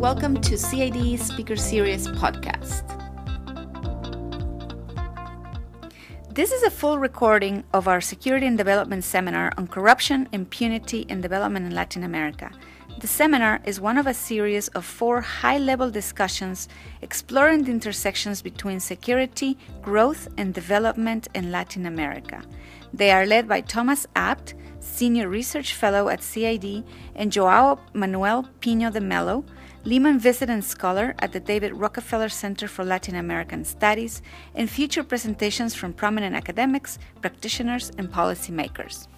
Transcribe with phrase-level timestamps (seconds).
[0.00, 2.88] welcome to CID Speaker Series podcast.
[6.32, 11.20] This is a full recording of our Security and Development Seminar on Corruption, Impunity, and
[11.20, 12.50] Development in Latin America.
[13.00, 16.66] The seminar is one of a series of four high level discussions
[17.02, 22.42] exploring the intersections between security, growth, and development in Latin America.
[22.94, 28.90] They are led by Thomas Abt, Senior Research Fellow at CID, and Joao Manoel Pinho
[28.90, 29.44] de Mello,
[29.82, 34.20] Lehman Visiting Scholar at the David Rockefeller Center for Latin American Studies,
[34.54, 39.08] and future presentations from prominent academics, practitioners, and policymakers.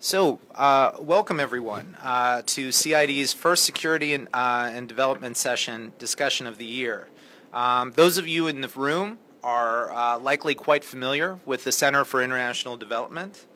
[0.00, 6.48] So, uh, welcome everyone uh, to CID's first security and, uh, and, development session discussion
[6.48, 7.06] of the year.
[7.52, 12.04] Um, those of you in the room are uh, likely quite familiar with the Center
[12.04, 13.46] for International Development.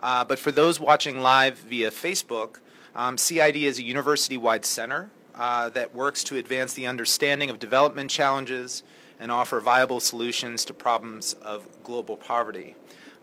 [0.00, 2.58] Uh, but for those watching live via Facebook,
[2.94, 7.58] um, CID is a university wide center uh, that works to advance the understanding of
[7.58, 8.82] development challenges
[9.18, 12.74] and offer viable solutions to problems of global poverty.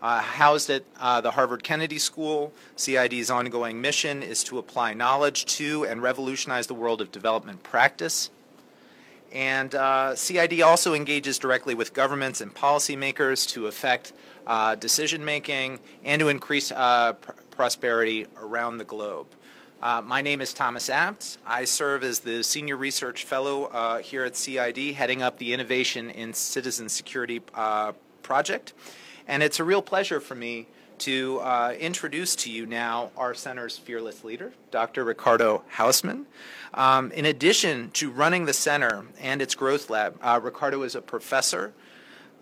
[0.02, 5.44] Uh, housed at uh, the Harvard Kennedy School, CID's ongoing mission is to apply knowledge
[5.44, 8.30] to and revolutionize the world of development practice
[9.32, 14.12] and uh, CID also engages directly with governments and policymakers to affect
[14.46, 19.26] uh, decision making and to increase uh, pr- prosperity around the globe.
[19.82, 21.38] Uh, my name is Thomas Abt.
[21.46, 26.10] I serve as the Senior Research Fellow uh, here at CID, heading up the Innovation
[26.10, 27.92] in Citizen Security uh,
[28.22, 28.74] project.
[29.26, 30.66] And it's a real pleasure for me
[30.98, 35.02] to uh, introduce to you now our center's fearless leader, Dr.
[35.02, 36.26] Ricardo Hausmann.
[36.74, 41.00] Um, in addition to running the center and its growth lab, uh, Ricardo is a
[41.00, 41.72] professor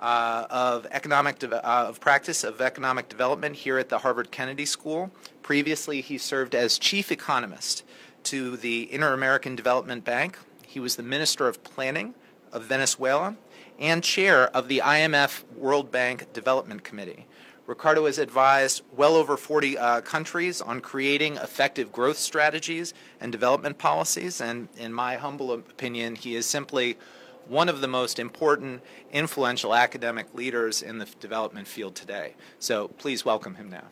[0.00, 4.66] uh, of economic de- uh, of practice of economic development here at the Harvard Kennedy
[4.66, 5.10] School.
[5.48, 7.82] Previously, he served as chief economist
[8.24, 10.38] to the Inter American Development Bank.
[10.66, 12.12] He was the minister of planning
[12.52, 13.34] of Venezuela
[13.78, 17.26] and chair of the IMF World Bank Development Committee.
[17.66, 23.78] Ricardo has advised well over 40 uh, countries on creating effective growth strategies and development
[23.78, 24.42] policies.
[24.42, 26.98] And in my humble opinion, he is simply
[27.46, 28.82] one of the most important,
[29.12, 32.34] influential academic leaders in the development field today.
[32.58, 33.84] So please welcome him now.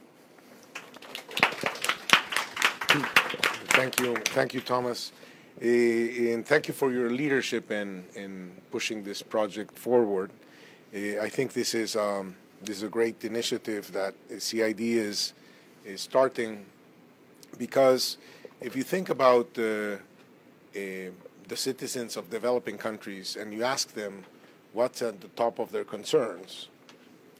[3.70, 4.16] Thank you.
[4.26, 5.12] Thank you, Thomas.
[5.60, 10.30] Uh, and thank you for your leadership in, in pushing this project forward.
[10.94, 11.96] Uh, I think this is.
[11.96, 15.34] Um, this is a great initiative that CID is
[15.84, 16.64] is starting
[17.58, 18.18] because
[18.60, 19.96] if you think about uh,
[20.72, 24.24] the citizens of developing countries and you ask them
[24.72, 26.68] what's at the top of their concerns,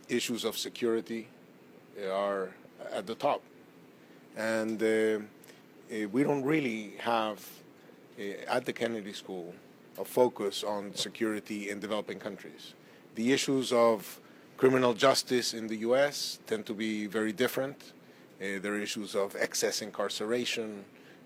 [0.09, 1.28] issues of security
[2.11, 2.50] are
[2.93, 3.43] at the top,
[4.37, 4.78] and
[5.91, 7.47] uh, we don't really have
[8.19, 9.54] uh, at the Kennedy School
[9.98, 12.74] a focus on security in developing countries.
[13.14, 14.20] The issues of
[14.56, 16.38] criminal justice in the U.S.
[16.47, 17.92] tend to be very different.
[18.41, 20.84] Uh, there are issues of excess incarceration.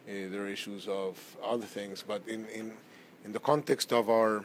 [0.08, 2.04] Uh, there are issues of other things.
[2.06, 2.72] But in, in,
[3.24, 4.44] in the context of our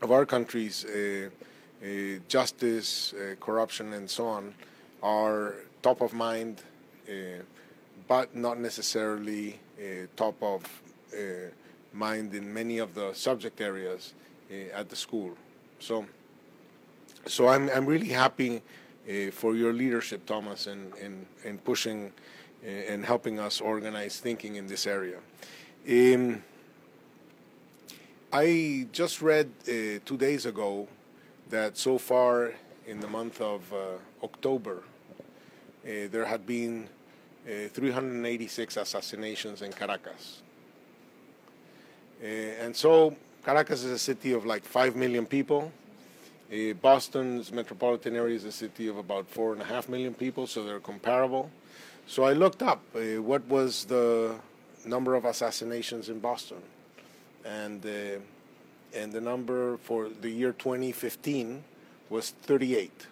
[0.00, 1.28] of our countries, uh,
[1.84, 4.54] uh justice, uh, corruption, and so on
[5.02, 6.62] are top of mind,
[8.12, 9.58] but not necessarily
[10.16, 10.60] top of
[11.92, 14.14] mind in many of the subject areas
[14.80, 15.32] at the school.
[15.78, 15.94] So
[17.26, 18.52] so I'm, I'm really happy
[19.08, 22.12] uh, for your leadership, Thomas, in, in, in pushing
[22.64, 25.18] uh, and helping us organize thinking in this area.
[25.88, 26.42] Um,
[28.32, 30.88] I just read uh, two days ago
[31.50, 32.52] that so far
[32.86, 33.76] in the month of uh,
[34.24, 34.82] October,
[35.84, 36.88] uh, there had been
[37.46, 40.42] uh, 386 assassinations in Caracas.
[42.22, 45.72] and so Caracas is a city of like 5 million people
[46.52, 50.46] uh, Boston's metropolitan area is a city of about four and a half million people,
[50.46, 51.50] so they're comparable.
[52.06, 54.34] So I looked up uh, what was the
[54.84, 56.60] number of assassinations in Boston,
[57.46, 58.20] and uh,
[58.94, 61.64] and the number for the year 2015
[62.10, 63.06] was 38.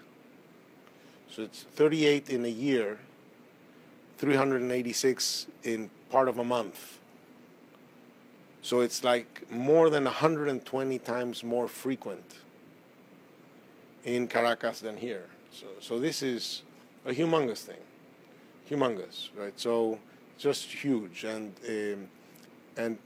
[1.31, 2.99] So it's 38 in a year,
[4.21, 6.99] 386 in part of a month.
[8.61, 12.35] So it's like more than 120 times more frequent
[14.05, 15.25] in Caracas than here.
[15.51, 16.63] So, so this is
[17.07, 17.81] a humongous thing,
[18.71, 19.59] humongous, right?
[19.59, 19.99] So
[20.37, 22.09] just huge, and um,
[22.77, 22.99] and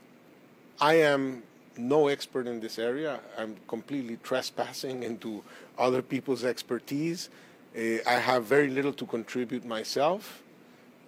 [0.81, 1.45] I am
[1.77, 3.21] no expert in this area.
[3.39, 5.45] I'm completely trespassing into
[5.79, 7.31] other people's expertise.
[7.77, 10.44] Uh, I have very little to contribute myself.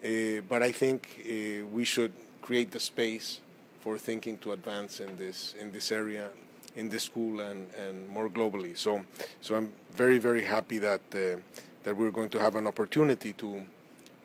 [0.05, 2.13] Uh, but I think uh, we should
[2.43, 3.41] create the space
[3.81, 6.29] for thinking to advance in this in this area,
[6.77, 8.77] in this school, and, and more globally.
[8.77, 9.05] So,
[9.41, 11.41] so I'm very very happy that uh,
[11.85, 13.63] that we're going to have an opportunity to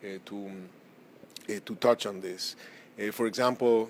[0.04, 0.50] uh, to
[1.48, 2.56] uh, to touch on this.
[3.12, 3.88] For example,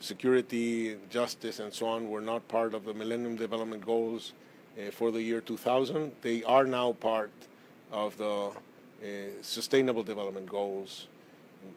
[0.00, 4.34] security, justice, and so on were not part of the Millennium Development Goals
[4.92, 6.12] for the year 2000.
[6.20, 7.32] They are now part
[7.90, 8.50] of the
[9.42, 11.06] Sustainable Development Goals,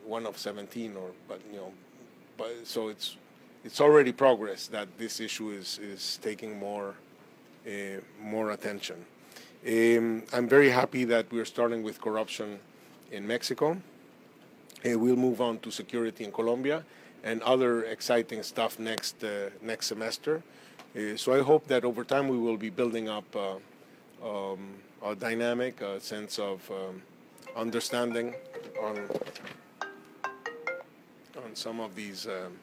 [0.06, 1.72] one of 17, or but you know,
[2.38, 3.18] but so it's
[3.64, 6.96] it's already progress that this issue is is taking more
[7.66, 9.06] uh, more attention.
[9.66, 12.60] Um, I'm very happy that we're starting with corruption
[13.12, 13.78] in Mexico.
[14.86, 16.84] Uh, we'll move on to security in Colombia
[17.24, 20.44] and other exciting stuff next uh, next semester.
[20.96, 23.56] Uh, so I hope that over time we will be building up uh,
[24.24, 27.02] um, a dynamic, a sense of um,
[27.56, 28.36] understanding
[28.82, 29.10] on
[31.44, 32.58] on some of these um,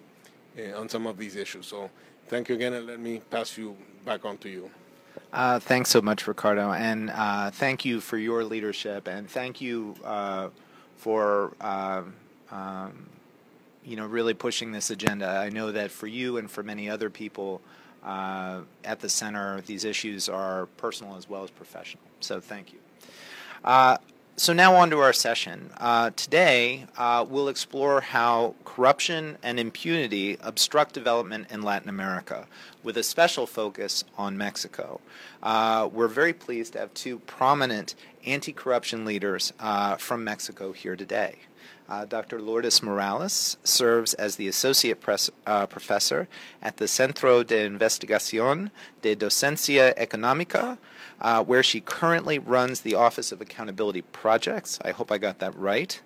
[0.76, 1.66] on some of these issues.
[1.66, 1.90] So
[2.28, 4.70] thank you again, and let me pass you back on to you.
[5.32, 9.94] Uh, thanks so much, Ricardo, and uh, thank you for your leadership, and thank you
[10.04, 10.48] uh,
[10.96, 12.14] for um,
[12.50, 13.06] um,
[13.84, 15.26] you know really pushing this agenda.
[15.26, 17.60] I know that for you and for many other people
[18.04, 22.02] uh, at the center, these issues are personal as well as professional.
[22.20, 22.78] So thank you.
[24.36, 25.70] So now on to our session.
[25.76, 32.46] Uh, today, uh, we'll explore how corruption and impunity obstruct development in Latin America,
[32.82, 35.00] with a special focus on Mexico.
[35.42, 37.94] Uh, we're very pleased to have two prominent
[38.24, 41.36] anti-corruption leaders uh, from Mexico here today.
[41.90, 42.40] Uh, Dr.
[42.40, 46.28] Lourdes Morales serves as the Associate Pres- uh, Professor
[46.62, 48.70] at the Centro de Investigación
[49.02, 50.78] de Docencia Económica
[51.20, 54.78] uh, where she currently runs the Office of Accountability Projects.
[54.84, 56.00] I hope I got that right.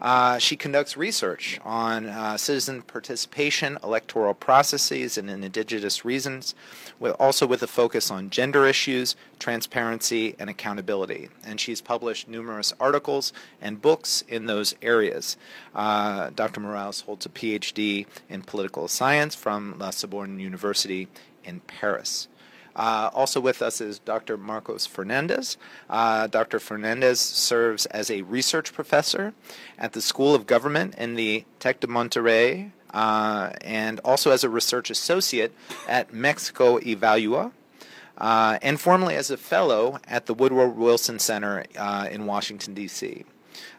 [0.00, 6.54] Uh, she conducts research on uh, citizen participation, electoral processes, and indigenous reasons,
[7.00, 11.30] with, also with a focus on gender issues, transparency, and accountability.
[11.44, 15.36] And she's published numerous articles and books in those areas.
[15.74, 16.60] Uh, Dr.
[16.60, 21.08] Morales holds a PhD in political science from La Sorbonne University
[21.42, 22.28] in Paris.
[22.76, 24.36] Uh, also with us is Dr.
[24.36, 25.56] Marcos Fernandez.
[25.88, 26.60] Uh, Dr.
[26.60, 29.32] Fernandez serves as a research professor
[29.78, 34.50] at the School of Government in the Tec de Monterrey uh, and also as a
[34.50, 35.52] research associate
[35.88, 37.52] at Mexico Evalúa.
[38.18, 43.24] Uh, and formerly as a fellow at the Woodrow Wilson Center uh, in Washington, D.C.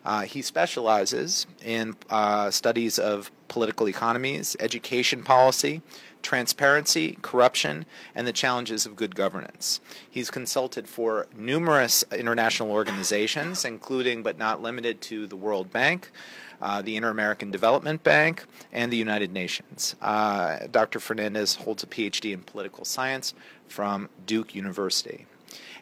[0.05, 5.81] Uh, he specializes in uh, studies of political economies, education policy,
[6.27, 9.79] transparency, corruption, and the challenges of good governance.
[10.09, 16.11] He's consulted for numerous international organizations, including but not limited to the World Bank.
[16.59, 18.43] Uh, the Inter American Development Bank,
[18.73, 19.95] and the United Nations.
[20.01, 20.99] Uh, Dr.
[20.99, 23.35] Fernandez holds a PhD in political science
[23.67, 25.27] from Duke University.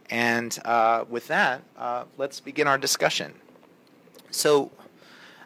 [0.10, 3.34] And uh, with that, uh, let's begin our discussion.
[4.32, 4.70] So,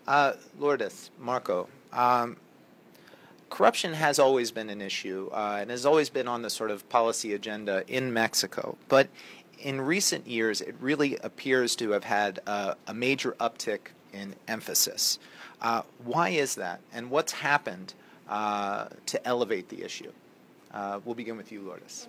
[0.08, 2.38] uh, Lourdes, Marco, um,
[3.50, 6.88] corruption has always been an issue uh, and has always been on the sort of
[6.90, 8.78] policy agenda in Mexico.
[8.88, 9.10] But
[9.62, 13.80] in recent years, it really appears to have had uh, a major uptick
[14.14, 15.20] in emphasis.
[15.62, 17.94] Uh, why is that, and what's happened
[18.30, 20.12] uh, to elevate the issue?
[20.74, 22.08] Uh, we'll begin with you, Lourdes.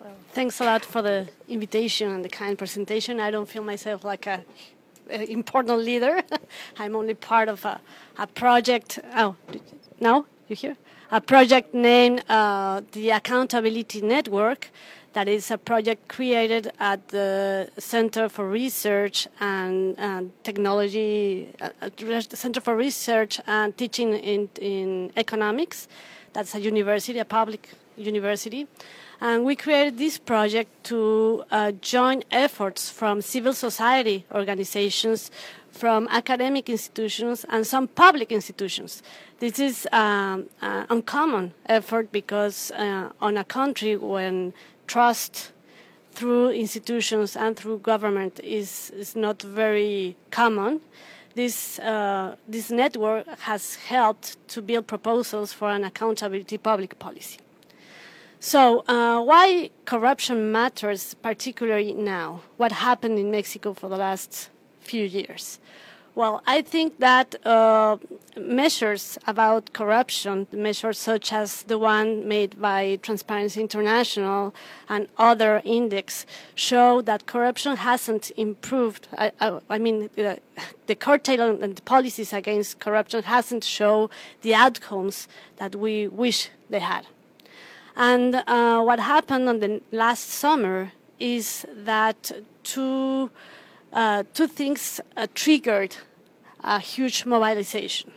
[0.00, 3.20] Well, thanks a lot for the invitation and the kind presentation.
[3.20, 4.44] I don't feel myself like a
[5.10, 6.22] important leader.
[6.78, 7.80] I'm only part of a,
[8.18, 8.98] a project.
[9.14, 9.36] Oh,
[10.00, 10.76] no, you hear?
[11.10, 14.70] A project named uh, the Accountability Network.
[15.12, 21.90] That is a project created at the Center for Research and, and Technology, uh,
[22.30, 25.86] Center for Research and Teaching in, in Economics.
[26.32, 28.66] That's a university, a public university.
[29.24, 35.30] And we created this project to uh, join efforts from civil society organizations,
[35.70, 39.00] from academic institutions, and some public institutions.
[39.38, 44.54] This is um, an uncommon effort because uh, on a country when
[44.88, 45.52] trust
[46.10, 50.80] through institutions and through government is, is not very common,
[51.36, 57.38] this, uh, this network has helped to build proposals for an accountability public policy.
[58.44, 62.40] So, uh, why corruption matters particularly now?
[62.56, 65.60] What happened in Mexico for the last few years?
[66.16, 67.98] Well, I think that uh,
[68.36, 74.52] measures about corruption, measures such as the one made by Transparency International
[74.88, 79.06] and other index, show that corruption hasn't improved.
[79.16, 80.34] I, I, I mean, uh,
[80.88, 84.08] the curtailment and the policies against corruption hasn't shown
[84.40, 87.06] the outcomes that we wish they had.
[87.96, 92.32] And uh, what happened on the last summer is that
[92.62, 93.30] two
[93.92, 95.96] uh, two things uh, triggered
[96.64, 98.12] a huge mobilization.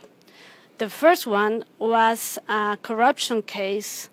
[0.78, 4.08] The first one was a corruption case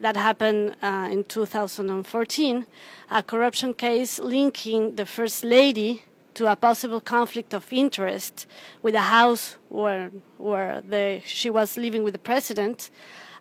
[0.00, 2.66] that happened uh, in 2014,
[3.10, 6.02] a corruption case linking the First Lady
[6.34, 8.46] to a possible conflict of interest
[8.82, 12.90] with a house where, where the, she was living with the president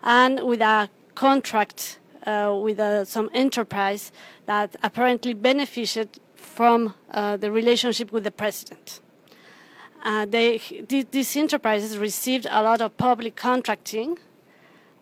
[0.03, 1.97] and with a contract
[2.27, 4.11] uh, with uh, some enterprise
[4.45, 9.01] that apparently benefited from uh, the relationship with the president.
[10.29, 10.61] They,
[11.11, 14.19] these enterprises received a lot of public contracting,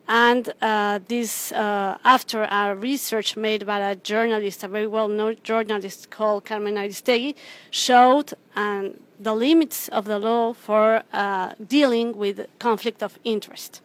[0.07, 6.09] and uh, this, uh, after a research made by a journalist, a very well-known journalist
[6.09, 7.35] called Carmen Aristegui,
[7.71, 13.81] showed um, the limits of the law for uh, dealing with conflict of interest.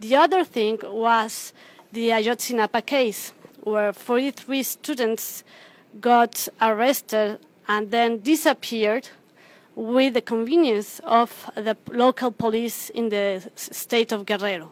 [0.00, 1.52] The other thing was
[1.92, 5.42] the Ayotzinapa case, where 43 students
[6.00, 9.08] got arrested and then disappeared
[9.74, 14.70] with the convenience of the local police in the state of Guerrero,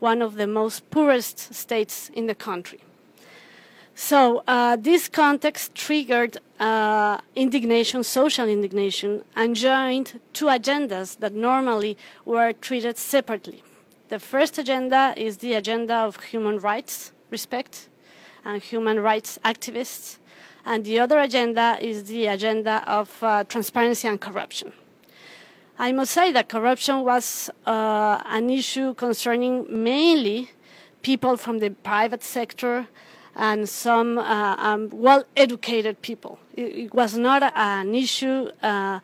[0.00, 2.80] one of the most poorest states in the country.
[3.94, 11.96] So uh, this context triggered uh, indignation, social indignation, and joined two agendas that normally
[12.24, 13.62] were treated separately.
[14.10, 17.88] The first agenda is the agenda of human rights respect
[18.44, 20.18] and human rights activists,
[20.66, 24.72] and the other agenda is the agenda of uh, transparency and corruption.
[25.78, 30.50] I must say that corruption was uh, an issue concerning mainly
[31.02, 32.86] people from the private sector
[33.34, 36.38] and some uh, um, well educated people.
[36.54, 39.00] It, it, was not an issue uh,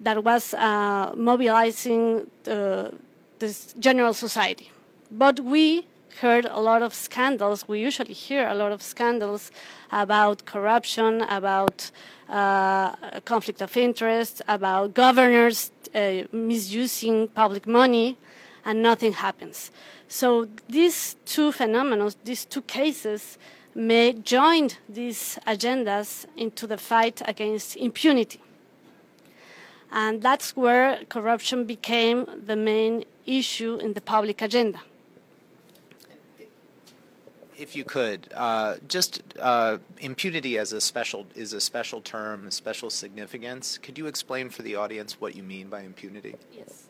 [0.00, 2.30] that was uh, mobilizing
[3.42, 4.70] the, general society.
[5.10, 5.86] But we
[6.20, 7.66] heard a lot of scandals.
[7.68, 9.50] We usually hear a lot of scandals
[9.90, 11.90] about corruption, about
[12.28, 18.16] uh, conflict of interest, about governors uh, misusing public money,
[18.64, 19.70] and nothing happens.
[20.08, 23.38] So these two phenomena, these two cases,
[23.74, 28.40] may join these agendas into the fight against impunity.
[29.90, 34.80] And that's where corruption became the main issue in the public agenda
[37.62, 42.50] if you could, uh, just uh, impunity as a special is a special term, a
[42.50, 43.78] special significance.
[43.78, 46.34] Could you explain for the audience what you mean by impunity?
[46.52, 46.84] Yes.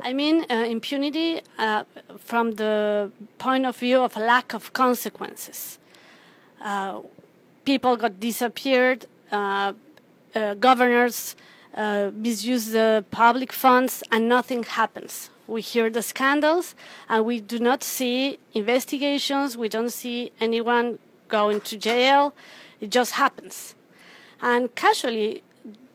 [0.00, 1.84] I mean uh, impunity uh,
[2.18, 5.78] from the point of view of a lack of consequences.
[6.60, 7.00] Uh,
[7.64, 9.06] people got disappeared.
[9.30, 9.72] Uh,
[10.60, 11.36] governors
[12.26, 16.74] misuse the public funds, and nothing happens we hear the scandals
[17.08, 22.34] and we do not see investigations, we don't see anyone going to jail.
[22.80, 23.74] It just happens.
[24.40, 25.42] And casually,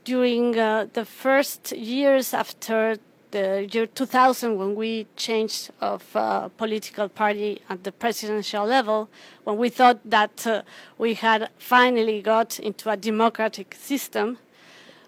[0.05, 2.97] during uh, the first years after
[3.31, 9.09] the year 2000, when we changed of uh, political party at the presidential level,
[9.43, 10.61] when we thought that uh,
[10.97, 14.37] we had finally got into a democratic system,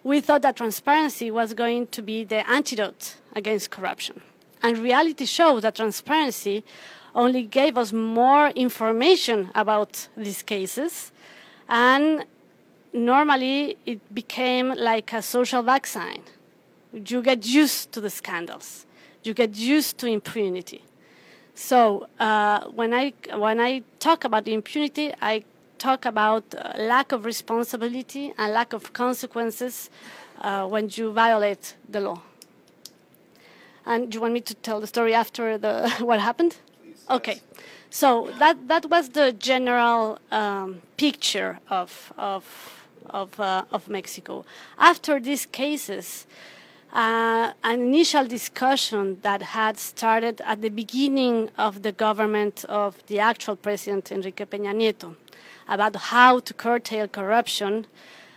[0.03, 4.22] we thought that transparency was going to be the antidote against corruption.
[4.62, 6.63] And reality shows that transparency
[7.16, 11.12] only gave us more information about these cases.
[11.68, 12.25] And
[12.94, 16.24] normally it became like a social vaccine.
[16.94, 18.86] You get used to the scandals,
[19.24, 20.84] you get used to impunity.
[21.54, 25.44] So uh, when, I, when I talk about impunity, I
[25.78, 29.89] talk about uh, lack of responsibility and lack of consequences
[30.42, 32.22] uh, when you violate the law.
[33.89, 36.58] And do you want me to tell the story after the what happened?
[36.81, 37.34] Please, okay.
[37.34, 37.65] Yes.
[37.89, 42.43] So that that was the general um, picture of of
[43.10, 44.46] of uh, of Mexico.
[44.77, 46.27] After these cases,
[46.93, 53.19] uh, an initial discussion that had started at the beginning of the government of the
[53.19, 55.15] actual president Enrique Peña Nieto
[55.67, 57.86] about how to curtail corruption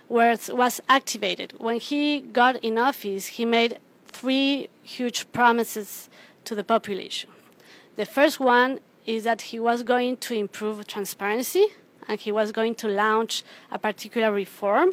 [0.08, 1.54] was, was activated.
[1.58, 3.78] When he got in office, he made
[4.12, 6.08] three huge promises
[6.44, 7.30] to the population.
[7.96, 11.66] The first one is that he was going to improve transparency
[12.08, 14.92] and he was going to launch a particular reform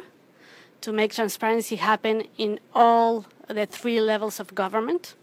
[0.80, 5.14] to make transparency happen in all the three levels of government.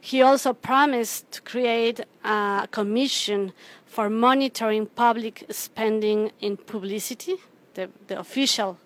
[0.00, 3.52] He also promised to create a commission
[3.86, 7.36] for monitoring public spending in publicity,
[7.74, 8.78] the, the official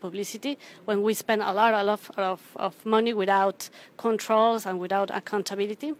[0.00, 5.10] publicity, when we spend a lot, a lot of, of money without controls and without
[5.10, 5.94] accountability.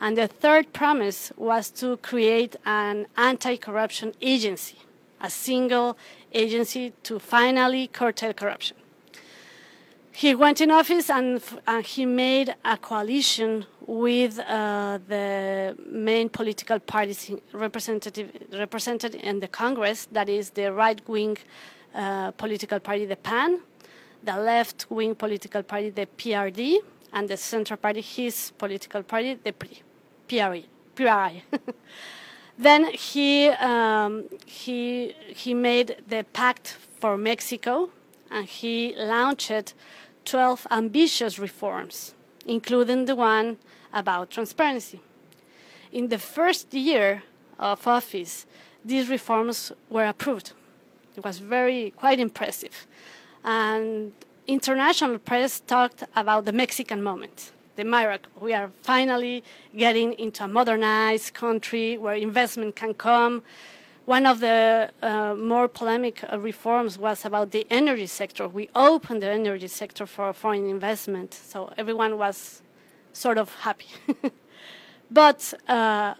[0.00, 4.78] And the third promise was to create an anti corruption agency,
[5.20, 5.98] a single
[6.32, 8.76] agency to finally curtail corruption
[10.12, 16.78] he went in office and, and he made a coalition with uh, the main political
[16.78, 21.38] parties represented in the Congress, that is the right wing
[21.94, 23.60] uh, political party, the PAN,
[24.22, 26.78] the left wing political party, the PRD,
[27.12, 29.52] and the central party, his political party, the
[30.28, 30.64] PRI.
[30.94, 31.42] PRI.
[32.60, 37.88] Then he, um, he, he made the Pact for Mexico,
[38.30, 39.72] and he launched
[40.26, 43.56] 12 ambitious reforms, including the one
[43.94, 45.00] about transparency.
[45.90, 47.22] In the first year
[47.58, 48.44] of office,
[48.84, 50.52] these reforms were approved.
[51.16, 52.86] It was very quite impressive.
[53.44, 54.12] And
[54.46, 58.32] international press talked about the Mexican moment, the miracle.
[58.40, 59.42] We are finally
[59.76, 63.42] getting into a modernized country where investment can come,
[64.10, 68.48] one of the uh, more polemic uh, reforms was about the energy sector.
[68.48, 72.60] We opened the energy sector for foreign investment, so everyone was
[73.12, 73.86] sort of happy.
[75.12, 76.14] but uh,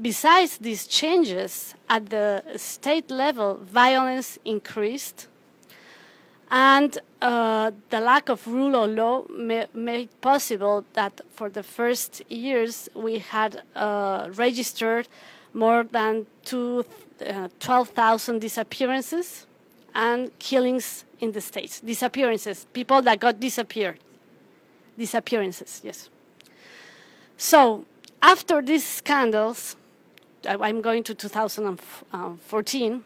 [0.00, 5.28] besides these changes, at the state level, violence increased,
[6.50, 12.22] and uh, the lack of rule of law ma made possible that for the first
[12.30, 15.08] years we had uh, registered
[15.52, 16.84] more than two,
[17.26, 19.46] uh, 12,000 disappearances
[19.94, 21.80] and killings in the States.
[21.80, 23.98] Disappearances, people that got disappeared.
[24.98, 26.08] Disappearances, yes.
[27.36, 27.84] So,
[28.24, 29.76] after these scandals,
[30.48, 33.04] I'm going to 2014,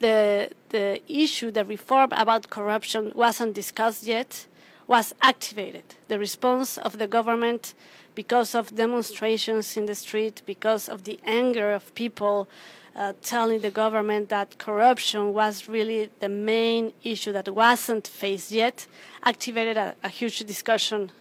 [0.00, 4.48] the, the issue, the reform about corruption wasn't discussed yet,
[4.88, 5.84] was activated.
[6.08, 7.74] The response of the government
[8.16, 12.48] because of demonstrations in the street, because of the anger of people
[12.96, 18.88] uh, telling the government that corruption was really the main issue that wasn't faced yet,
[19.22, 21.12] activated a, a huge discussion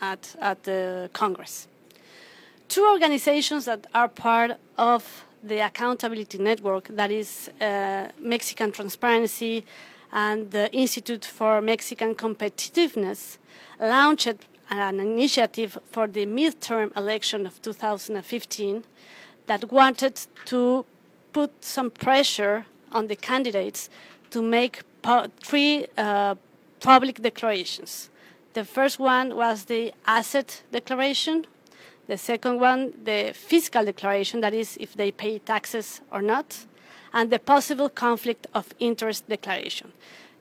[0.00, 1.68] at, at the Congress.
[2.72, 9.66] Two organizations that are part of the accountability network, that is uh, Mexican Transparency
[10.10, 13.36] and the Institute for Mexican Competitiveness,
[13.78, 18.84] launched an initiative for the midterm election of 2015
[19.48, 20.86] that wanted to
[21.34, 23.90] put some pressure on the candidates
[24.30, 24.80] to make
[25.42, 26.36] three uh,
[26.80, 28.08] public declarations.
[28.54, 31.44] The first one was the asset declaration.
[32.12, 36.66] The second one, the fiscal declaration, that is, if they pay taxes or not,
[37.14, 39.92] and the possible conflict of interest declaration.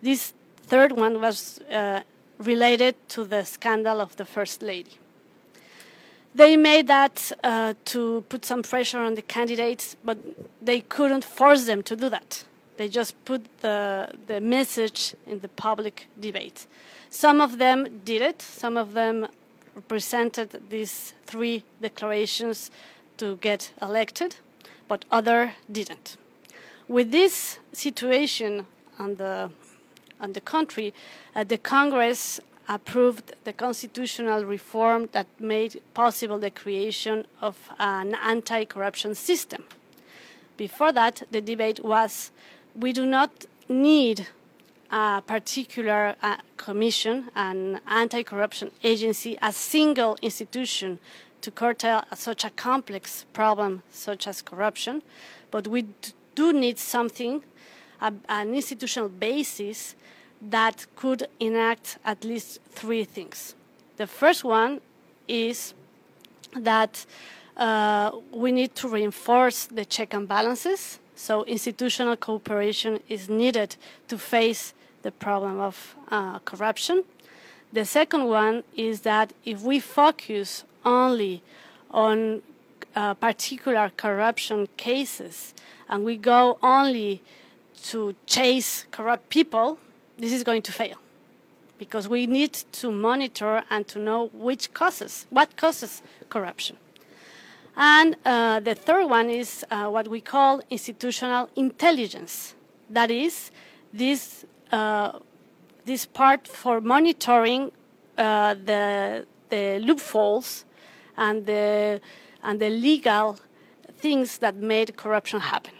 [0.01, 0.33] This
[0.67, 2.01] third one was uh,
[2.39, 4.97] related to the scandal of the First Lady.
[6.35, 10.17] They made that uh, to put some pressure on the candidates, but
[10.61, 12.43] they couldn't force them to do that.
[12.75, 16.67] They just put the, the message in the public debate.
[17.09, 19.29] Some of them did it, some of them
[19.87, 22.71] presented these three declarations
[23.17, 24.35] to get elected,
[24.87, 26.17] but other didn't.
[26.87, 28.65] With this situation
[28.99, 29.51] on the
[30.21, 30.93] and the country,
[31.35, 38.63] uh, the Congress approved the constitutional reform that made possible the creation of an anti
[38.65, 39.63] corruption system.
[40.57, 42.31] Before that, the debate was
[42.75, 44.27] we do not need
[44.91, 50.99] a particular uh, commission, an anti corruption agency, a single institution
[51.41, 55.01] to curtail such a complex problem such as corruption,
[55.49, 55.85] but we
[56.35, 57.41] do need something,
[58.01, 59.95] a, an institutional basis
[60.41, 63.55] that could enact at least three things.
[63.97, 64.81] The first one
[65.27, 65.73] is
[66.55, 67.05] that
[67.55, 70.99] uh, we need to reinforce the check and balances.
[71.15, 73.75] So, institutional cooperation is needed
[74.07, 77.03] to face the problem of uh, corruption.
[77.73, 81.41] The second one is that if we focus only
[81.91, 82.41] on
[82.95, 85.53] uh, particular corruption cases
[85.87, 87.21] and we go only
[87.83, 89.77] to chase corrupt people,
[90.17, 90.97] this is going to fail
[91.77, 96.77] because we need to monitor and to know which causes, what causes corruption.
[97.75, 102.53] And uh, the third one is uh, what we call institutional intelligence.
[102.89, 103.49] That is,
[103.93, 107.71] this this part for monitoring
[108.17, 110.65] uh, the the loopholes
[111.17, 111.99] and the
[112.43, 113.37] and the legal
[113.97, 115.73] things that made corruption happen.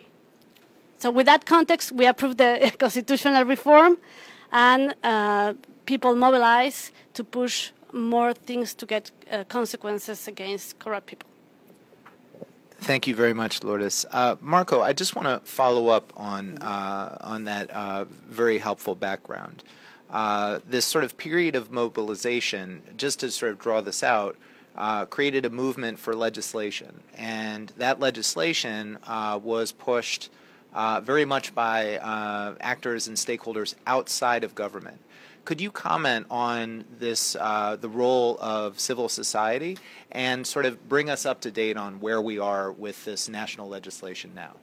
[0.98, 3.98] So, with that context, we approved the constitutional reform,
[4.52, 5.54] and uh,
[5.86, 11.31] people mobilize to push more things to get uh, consequences against corrupt people.
[12.82, 14.08] Thank you very much, Lourdes.
[14.10, 18.96] Uh, Marco, I just want to follow up on uh, on that uh, very helpful
[18.96, 19.64] background.
[20.10, 24.36] Uh, this sort of period of mobilization, just to sort of draw this out,
[24.76, 30.32] uh, created a movement for legislation, and that legislation uh, was pushed
[31.04, 31.98] very much by
[32.62, 35.00] actors and stakeholders outside of government.
[35.44, 39.78] Could you comment on this, uh, the role of civil society,
[40.12, 43.68] and sort of bring us up to date on where we are with this national
[43.68, 44.54] legislation now?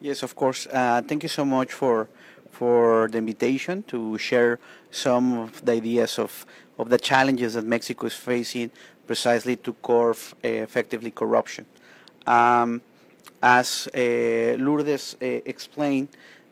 [0.00, 0.66] Yes, of course.
[0.66, 2.08] Uh, thank you so much for
[2.50, 4.58] for the invitation to share
[4.90, 6.44] some of the ideas of
[6.78, 8.70] of the challenges that Mexico is facing
[9.06, 11.66] precisely to curb uh, effectively corruption.
[12.26, 12.80] Um,
[13.42, 16.08] as uh, Lourdes uh, explained,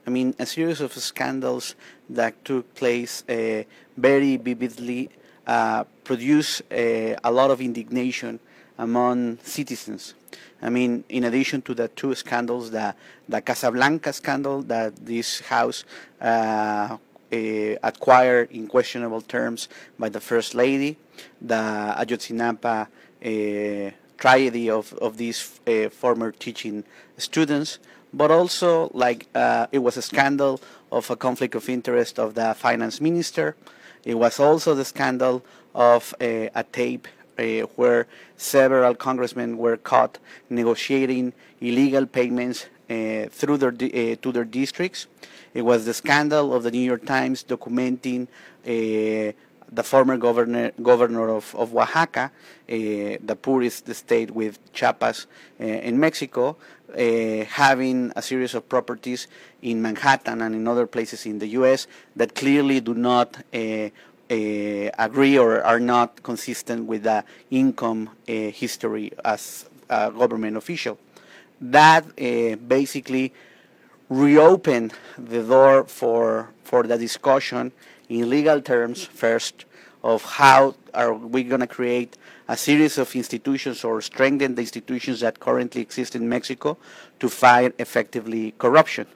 [0.09, 1.75] I mean, a series of scandals
[2.09, 5.11] that took place uh, very vividly
[5.47, 8.40] uh, produced uh, a lot of indignation
[8.79, 10.14] among citizens.
[10.62, 12.94] I mean, in addition to the two scandals, the,
[13.29, 15.85] the Casablanca scandal that this House
[16.23, 17.37] uh, uh,
[17.83, 19.68] acquired in questionable terms
[19.99, 20.97] by the First Lady,
[21.42, 26.83] the Ayotzinapa uh, tragedy of, of these former teaching
[27.18, 27.79] students,
[28.12, 32.55] but also like uh, it was a scandal of a conflict of interest of the
[32.55, 33.57] finance minister.
[34.05, 35.42] It was also the scandal
[35.75, 37.42] of uh, a tape uh,
[37.77, 40.18] where several congressmen were caught
[40.51, 45.07] negotiating illegal payments uh, through their uh, to their districts.
[45.55, 48.29] It was the scandal of the New York Times documenting
[48.66, 49.33] uh,
[49.70, 52.31] the former governor governor of, of Oaxaca,
[52.66, 55.26] the poorest state with Chiapas
[55.59, 56.57] in Mexico,
[56.96, 59.28] uh, having a series of properties
[59.62, 61.87] in Manhattan and in other places in the U.S.
[62.16, 63.90] that clearly do not uh, uh,
[64.98, 70.98] agree or are not consistent with the income uh, history as a government official.
[71.61, 73.33] That uh, basically
[74.09, 77.72] reopened the door for for the discussion
[78.09, 79.64] in legal terms first
[80.03, 82.16] of how are we going to create
[82.49, 86.79] a series of institutions or strengthen the institutions that currently exist in Mexico
[87.21, 89.07] to fight effectively corruption.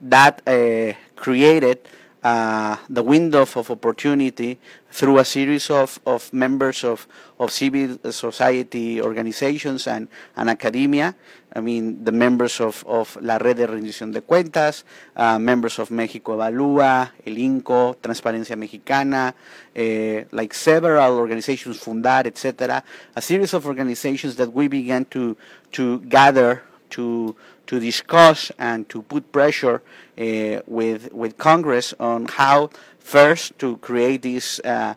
[0.00, 1.80] That uh, created
[2.22, 4.58] uh, the window of opportunity
[4.90, 7.06] through a series of, of members of,
[7.38, 11.14] of civil society organizations and, and academia.
[11.54, 14.84] I mean, the members of, of La Red de Rendición de Cuentas,
[15.16, 19.34] uh, members of México Evalúa, El IMCO, Transparencia Mexicana,
[19.76, 22.82] uh, like several organizations, Fundar, etc.
[23.14, 25.36] A series of organizations that we began to,
[25.72, 27.34] to gather to
[27.68, 29.80] to discuss and to put pressure
[30.18, 34.94] uh, with with Congress on how first to create this uh,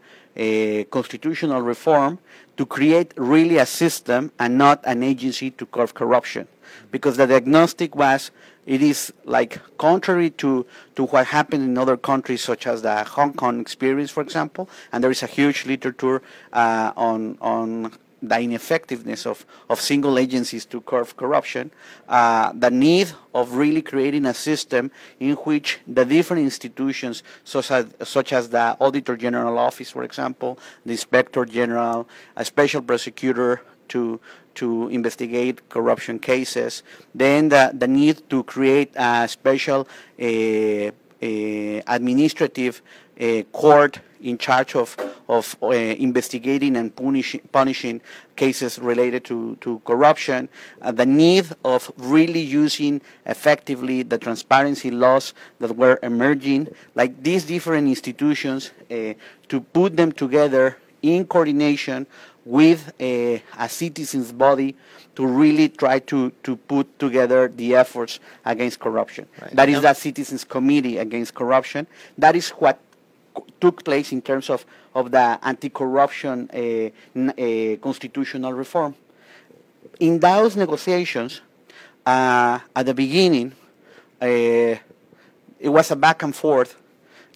[0.89, 2.17] constitutional reform
[2.57, 6.47] to create really a system and not an agency to curb corruption.
[6.91, 8.31] Because the diagnostic was
[8.65, 13.33] it is like contrary to, to what happened in other countries such as the Hong
[13.33, 16.21] Kong experience, for example, and there is a huge literature
[16.53, 21.71] uh, on on the ineffectiveness of, of single agencies to curb corruption,
[22.07, 27.87] uh, the need of really creating a system in which the different institutions, such as,
[28.03, 34.19] such as the Auditor General Office, for example, the Inspector General, a special prosecutor to
[34.53, 36.83] to investigate corruption cases,
[37.15, 39.87] then the, the need to create a special
[40.19, 42.81] uh, uh, administrative
[43.51, 44.95] court in charge of,
[45.27, 48.01] of uh, investigating and punish, punishing
[48.35, 50.49] cases related to, to corruption,
[50.81, 57.45] uh, the need of really using effectively the transparency laws that were emerging, like these
[57.45, 59.13] different institutions, uh,
[59.47, 62.05] to put them together in coordination
[62.45, 64.75] with a, uh, a citizens body
[65.15, 69.27] to really try to, to put together the efforts against corruption.
[69.39, 69.55] Right.
[69.55, 71.85] That is that citizens committee against corruption.
[72.17, 72.79] That is what
[73.59, 78.95] took place in terms of, of the anti-corruption uh, uh, constitutional reform.
[79.99, 81.41] In those negotiations,
[82.05, 83.53] uh, at the beginning,
[84.21, 84.25] uh,
[85.59, 86.75] it was a back and forth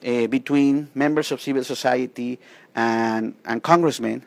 [0.05, 2.39] uh, between members of civil society
[2.75, 4.25] and, and congressmen.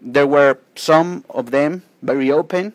[0.00, 2.72] There were some of them very open,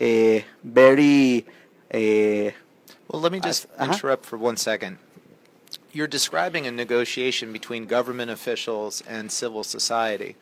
[0.00, 1.44] uh, very.
[1.92, 3.86] well, let me just -huh.
[3.86, 4.98] interrupt for one second
[5.94, 10.36] you're describing a negotiation between government officials and civil society.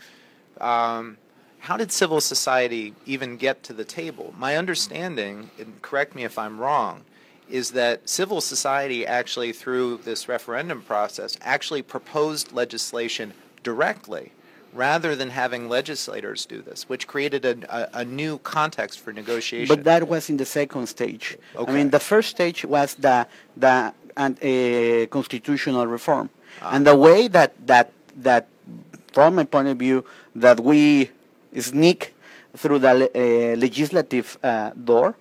[0.60, 1.18] Um,
[1.60, 4.34] how did civil society even get to the table?
[4.36, 7.04] My understanding, and correct me if I'm wrong,
[7.48, 14.32] is that civil society actually, through this referendum process, actually proposed legislation directly
[14.72, 19.74] rather than having legislators do this, which created a, a, a new context for negotiation.
[19.74, 21.36] But that was in the second stage.
[21.54, 21.70] Okay.
[21.70, 26.28] I mean, the first stage was the the and, uh, constitutional reform,
[26.60, 26.74] Ah.
[26.74, 28.46] and the way that that that,
[29.12, 30.04] from my point of view,
[30.36, 31.10] that we
[31.58, 32.14] sneak
[32.56, 35.14] through the le- uh, legislative uh, door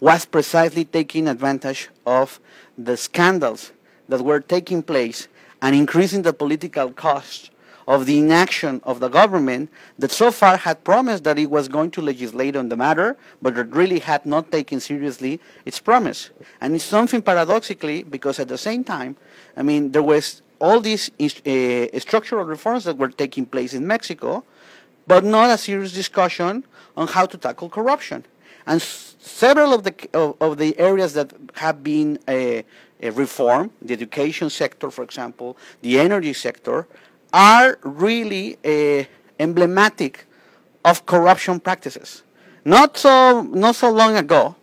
[0.00, 2.40] was precisely taking advantage of
[2.78, 3.72] the scandals
[4.08, 5.28] that were taking place
[5.60, 7.50] and increasing the political cost
[7.90, 11.90] of the inaction of the government that so far had promised that it was going
[11.90, 16.30] to legislate on the matter, but that really had not taken seriously its promise.
[16.60, 19.16] And it's something paradoxically because at the same time,
[19.56, 24.44] I mean, there was all these uh, structural reforms that were taking place in Mexico,
[25.08, 26.62] but not a serious discussion
[26.96, 28.24] on how to tackle corruption.
[28.68, 32.62] And several of the of, of the areas that have been uh, uh,
[33.12, 36.86] reformed, the education sector, for example, the energy sector,
[37.32, 39.04] are really uh,
[39.38, 40.26] emblematic
[40.84, 42.22] of corruption practices.
[42.64, 44.56] Not so not so long ago,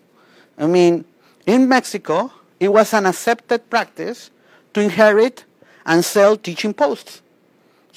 [0.58, 1.06] I mean,
[1.46, 4.32] in Mexico, it was an accepted practice
[4.74, 5.46] to inherit
[5.86, 7.22] and sell teaching posts.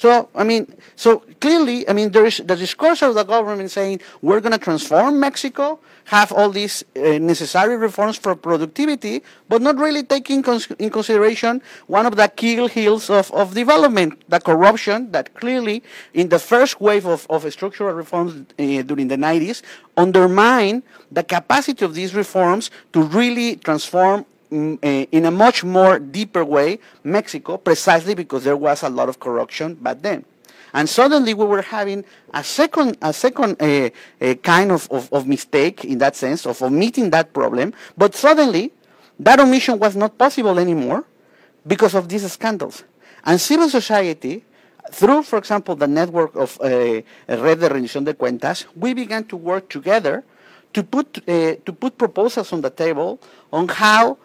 [0.01, 4.01] So, I mean, so clearly, I mean, there is the discourse of the government saying
[4.23, 9.77] we're going to transform Mexico, have all these uh, necessary reforms for productivity, but not
[9.77, 15.11] really taking cons- in consideration one of the key hills of, of development, the corruption
[15.11, 15.83] that clearly,
[16.15, 19.61] in the first wave of, of structural reforms uh, during the 90s,
[19.97, 26.79] undermined the capacity of these reforms to really transform in a much more deeper way
[27.03, 30.25] Mexico, precisely because there was a lot of corruption back then.
[30.73, 33.89] And suddenly we were having a second, a second uh,
[34.21, 37.73] uh, kind of, of, of mistake in that sense of omitting that problem.
[37.97, 38.71] But suddenly,
[39.19, 41.03] that omission was not possible anymore
[41.67, 42.83] because of these scandals.
[43.25, 44.43] And civil society,
[44.91, 49.37] through, for example, the network of uh, Red de Rendición de Cuentas, we began to
[49.37, 50.23] work together
[50.73, 53.19] to put, to put proposals on the table
[53.51, 54.17] on how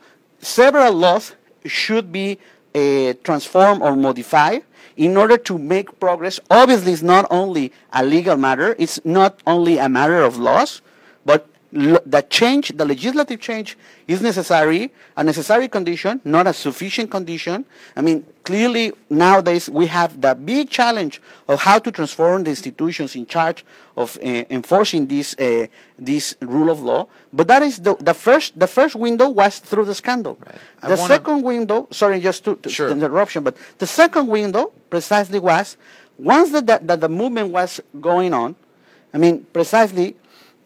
[0.47, 1.35] several laws
[1.67, 2.39] should be
[2.75, 4.63] uh, transformed or modified
[4.97, 6.39] in order to make progress.
[6.51, 10.81] Obviously, it's not only a legal matter, it's not only a matter of laws,
[11.25, 13.77] but the change, the legislative change
[14.09, 17.65] is necessary, a necessary condition, not a sufficient condition.
[17.95, 23.15] I mean, clearly nowadays we have the big challenge of how to transform the institutions
[23.15, 23.65] in charge
[23.97, 25.67] of uh, enforcing this uh,
[25.99, 27.09] this rule of law.
[27.33, 30.39] But that is the, the first the first window was through the scandal.
[30.83, 32.89] I The wanna- second window, sorry, just to, to Sure.
[32.89, 35.77] the interruption, but the second window precisely was
[36.19, 38.57] once that the, that the movement was going on.
[39.13, 40.17] I mean, precisely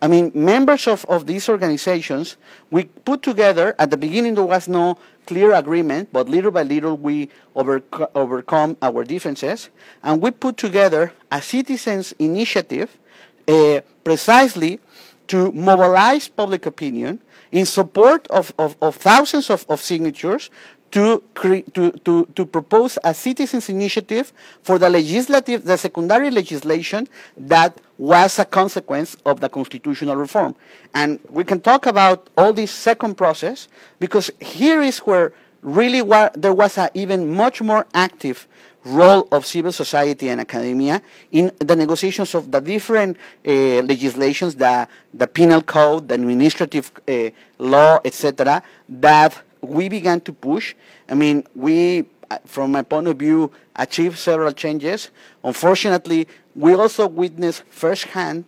[0.02, 2.36] I mean, members of, of these organizations,
[2.70, 6.96] we put together, at the beginning there was no clear agreement, but little by little
[6.96, 9.68] we overco- overcome our differences,
[10.02, 12.98] and we put together a citizens initiative
[13.46, 14.80] uh, precisely
[15.26, 17.20] to mobilize public opinion
[17.52, 20.50] in support of, of, of thousands of, of signatures
[20.90, 24.32] to, to, to, to propose a citizens initiative
[24.62, 30.56] for the legislative, the secondary legislation that was a consequence of the constitutional reform.
[30.94, 36.30] And we can talk about all this second process because here is where really wa-
[36.34, 38.48] there was an even much more active
[38.86, 43.50] role of civil society and academia in the negotiations of the different uh,
[43.82, 50.74] legislations, the, the penal code, the administrative uh, law, etc., that we began to push.
[51.06, 52.06] I mean, we,
[52.44, 55.10] from my point of view, achieved several changes.
[55.42, 58.44] Unfortunately, we also witnessed firsthand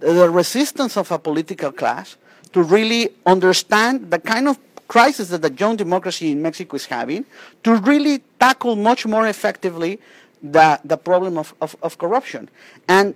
[0.00, 2.16] the resistance of a political class
[2.52, 4.58] to really understand the kind of
[4.88, 7.24] crisis that the young democracy in Mexico is having,
[7.62, 9.98] to really tackle much more effectively
[10.42, 12.48] the, the problem of, of, of corruption.
[12.86, 13.14] And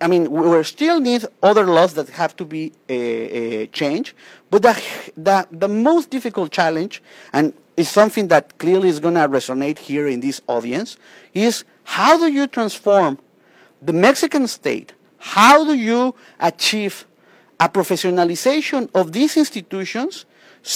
[0.00, 4.14] I mean, we still need other laws that have to be uh, uh, changed,
[4.50, 4.80] but the,
[5.16, 10.08] the, the most difficult challenge, and is something that clearly is going to resonate here
[10.08, 10.96] in this audience,
[11.32, 13.18] is how do you transform
[13.80, 14.94] the Mexican state?
[15.18, 17.06] How do you achieve
[17.60, 20.26] a professionalization of these institutions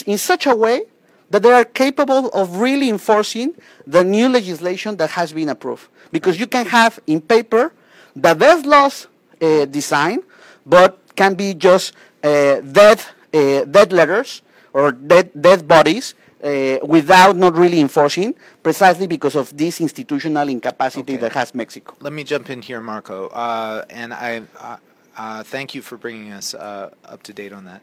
[0.06, 0.84] in such a way
[1.30, 5.88] that they are capable of really enforcing the new legislation that has been approved?
[6.12, 7.72] Because you can have in paper
[8.14, 9.08] the best laws
[9.40, 10.20] uh, design,
[10.64, 13.00] but can be just uh, dead,
[13.34, 19.56] uh, dead letters or dead, dead bodies uh, without not really enforcing, precisely because of
[19.56, 21.20] this institutional incapacity Okay.
[21.22, 21.94] that has Mexico.
[22.00, 24.76] Let me jump in here, Marco, uh, and I uh,
[25.16, 27.82] uh, thank you for bringing us uh, up to date on that.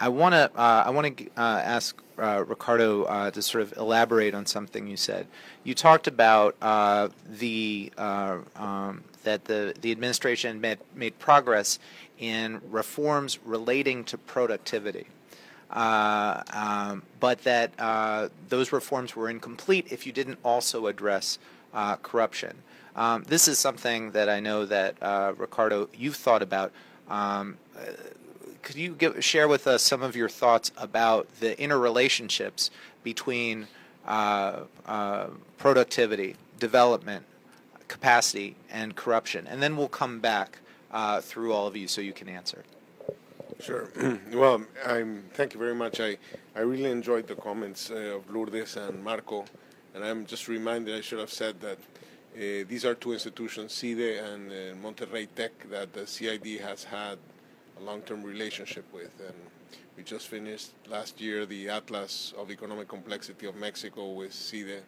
[0.00, 3.72] I want to uh, I want to uh, ask uh, Ricardo uh, to sort of
[3.76, 5.26] elaborate on something you said.
[5.64, 11.80] You talked about uh, the uh, um, that the the administration made made progress
[12.18, 15.08] in reforms relating to productivity.
[15.70, 21.38] Uh, um, but that uh, those reforms were incomplete if you didn't also address
[21.74, 22.56] uh, corruption.
[22.96, 26.72] Um, this is something that I know that uh, Ricardo you've thought about.
[27.08, 27.92] Um, uh,
[28.62, 32.70] could you give, share with us some of your thoughts about the interrelationships
[33.04, 33.66] between
[35.58, 37.24] productivity, development,
[37.88, 39.46] capacity, and corruption?
[39.46, 40.58] And then we'll come back
[41.20, 42.64] through all of you so you can answer.
[43.60, 43.88] Sure.
[44.32, 46.00] well, I'm, thank you very much.
[46.00, 46.16] I,
[46.54, 49.44] I really enjoyed the comments uh, of Lourdes and Marco,
[49.94, 51.78] and I'm just reminded I should have said that
[52.36, 57.18] uh, these are two institutions, CIDE and uh, Monterrey Tech, that the CID has had
[57.80, 59.10] a long-term relationship with.
[59.18, 59.34] And
[59.96, 64.82] we just finished last year the Atlas of Economic Complexity of Mexico with CIDE,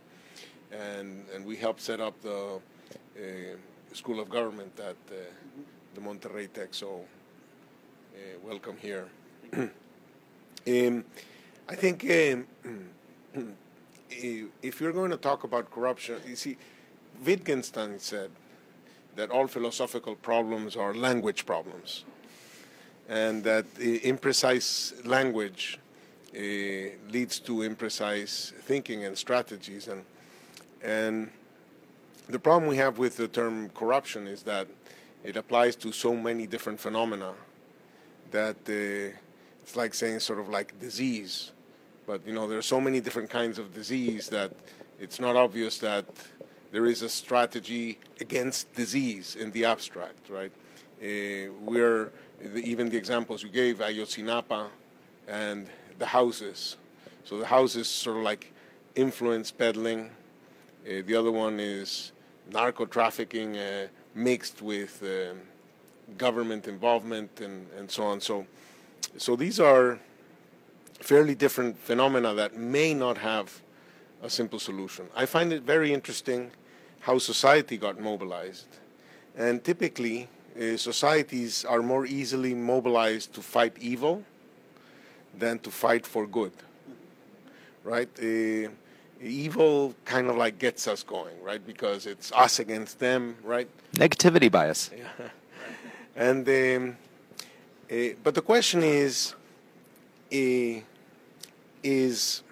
[0.71, 2.61] and, and we helped set up the
[3.17, 3.21] uh,
[3.95, 5.15] School of Government at uh,
[5.95, 6.73] the Monterrey Tech.
[6.73, 7.05] So
[8.21, 9.09] uh, welcome here.
[9.55, 11.05] um,
[11.69, 12.47] I think um,
[14.11, 16.57] if you're going to talk about corruption, you see,
[17.25, 18.31] Wittgenstein said
[19.17, 22.05] that all philosophical problems are language problems,
[23.09, 25.79] and that imprecise language
[26.35, 26.41] uh,
[27.11, 29.89] leads to imprecise thinking and strategies.
[29.89, 30.05] And
[30.83, 31.31] and
[32.29, 34.69] the problem we have with the term corruption is that
[35.25, 37.33] it applies to so many different phenomena
[38.31, 39.17] that uh,
[39.63, 41.53] it's like saying sort of like disease.
[42.07, 44.53] But you know, there are so many different kinds of disease that
[44.99, 46.07] it's not obvious that
[46.73, 50.53] there is a strategy against disease in the abstract, right?
[51.03, 54.69] Uh, we're the, even the examples you gave, Ayotzinapa,
[55.27, 56.77] and the houses.
[57.25, 58.53] So the houses sort of like
[58.95, 60.11] influence peddling.
[60.85, 62.13] Uh, the other one is
[62.51, 65.41] narco trafficking uh, mixed with um,
[66.19, 68.21] government involvement and, and so on.
[68.21, 68.47] So,
[69.17, 69.99] so these are
[71.01, 73.61] fairly different phenomena that may not have
[74.23, 75.07] a simple solution.
[75.17, 76.51] I find it very interesting
[77.01, 78.69] how society got mobilized.
[79.37, 84.25] And typically, uh, societies are more easily mobilized to fight evil
[85.39, 86.53] than to fight for good.
[87.83, 88.11] Right?
[88.19, 88.69] Uh,
[89.23, 91.65] evil kind of like gets us going, right?
[91.65, 93.69] Because it's us against them, right?
[93.95, 94.91] Negativity bias.
[96.21, 96.97] And um,
[97.91, 99.35] uh, but the question is,
[100.31, 100.85] uh,
[101.83, 102.43] is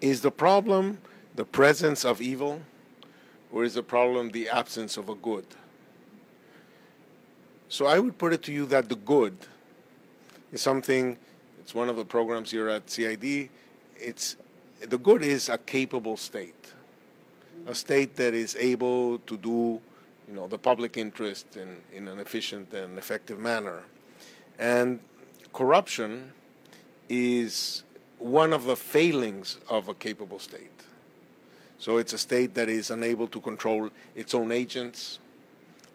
[0.00, 0.98] is the problem
[1.34, 2.62] the presence of evil,
[3.50, 5.44] or is the problem the absence of a good?
[7.68, 9.36] So I would put it to you that the good
[10.52, 11.18] is something.
[11.58, 13.48] It's one of the programs here at CID.
[13.96, 14.36] It's
[14.88, 16.72] the good is a capable state,
[17.66, 19.80] a state that is able to do
[20.28, 23.82] you know, the public interest in, in an efficient and effective manner.
[24.58, 25.00] And
[25.52, 26.32] corruption
[27.08, 27.84] is
[28.18, 30.70] one of the failings of a capable state.
[31.78, 35.18] So it's a state that is unable to control its own agents.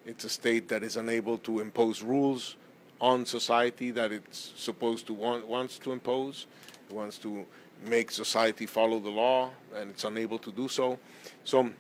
[0.06, 2.56] It's a state that is unable to impose rules
[3.00, 6.46] on society that it's supposed to want, wants to impose.
[6.88, 7.46] It wants to
[7.84, 11.00] make society follow the law, and it's unable to do so.
[11.44, 11.72] So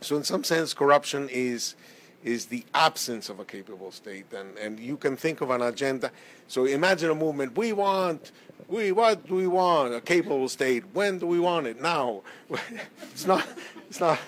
[0.00, 1.74] so in some sense, corruption is
[2.22, 6.10] is the absence of a capable state, and, and you can think of an agenda.
[6.48, 7.56] So imagine a movement.
[7.56, 8.32] We want,
[8.68, 9.94] we what do we want?
[9.94, 10.84] A capable state.
[10.92, 11.80] When do we want it?
[11.80, 12.22] Now.
[13.12, 13.46] it's not,
[13.88, 14.18] it's not,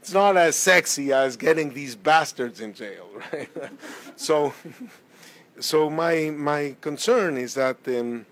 [0.00, 3.48] it's not as sexy as getting these bastards in jail, right?
[4.16, 4.52] so,
[5.60, 8.26] so my my concern is that um,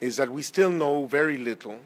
[0.00, 1.78] is that we still know very little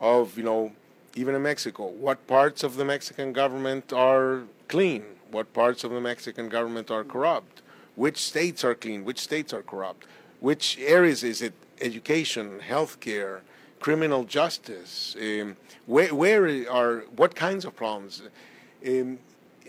[0.00, 0.72] of you know
[1.14, 6.00] even in Mexico, what parts of the Mexican government are clean, what parts of the
[6.00, 7.62] Mexican government are corrupt,
[7.96, 10.06] which states are clean, which states are corrupt,
[10.40, 11.24] which areas?
[11.24, 13.40] Is it education, healthcare,
[13.80, 15.56] criminal justice, um,
[15.86, 18.22] where, where are what kinds of problems?
[18.86, 19.18] Um,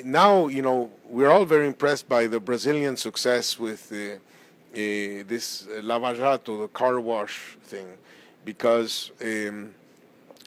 [0.05, 5.67] now, you know, we're all very impressed by the Brazilian success with uh, uh, this
[5.81, 7.87] Lava Jato, the car wash thing,
[8.45, 9.11] because.
[9.21, 9.73] Um,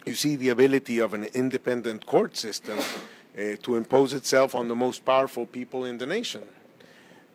[0.04, 4.74] you see the ability of an independent court system uh, to impose itself on the
[4.74, 6.42] most powerful people in the nation.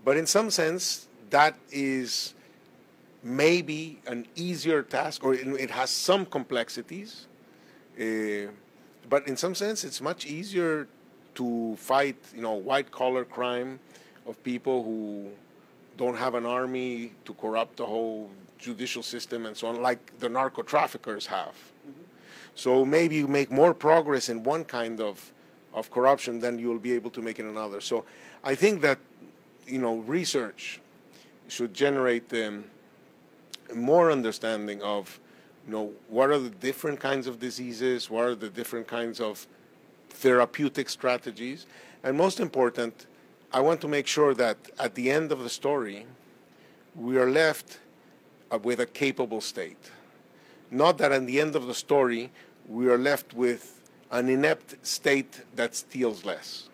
[0.06, 2.34] But in some sense, that is
[3.24, 7.28] maybe an easier task, or it, has some complexities.
[8.00, 8.52] Uh,
[9.10, 10.88] but in some sense, it's much easier
[11.36, 13.80] to fight, you know, white collar crime
[14.26, 15.30] of people who
[15.98, 20.30] don't have an army to corrupt the whole judicial system and so on, like the
[20.30, 21.56] narco traffickers have.
[22.60, 25.32] So maybe you make more progress in one kind of
[25.74, 27.80] of corruption than you'll be able to make in another.
[27.80, 28.04] So
[28.44, 29.00] I think that
[29.66, 30.82] you know research
[31.48, 32.66] should generate um,
[33.74, 35.22] more understanding of
[35.66, 39.48] you know what are the different kinds of diseases, what are the different kinds of
[40.10, 41.66] therapeutic strategies,
[42.04, 43.06] and most important,
[43.54, 46.06] I want to make sure that at the end of the story,
[46.94, 47.80] we are left
[48.52, 49.92] uh, with a capable state.
[50.72, 52.30] Not that at the end of the story,
[52.70, 56.70] we are left with an inept state that steals less.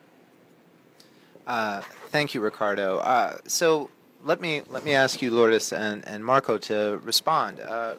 [1.48, 2.98] Uh, thank you, Ricardo.
[2.98, 3.89] Uh, so
[4.24, 7.60] let me let me ask you, Lourdes and, and Marco, to respond.
[7.60, 7.96] Uh,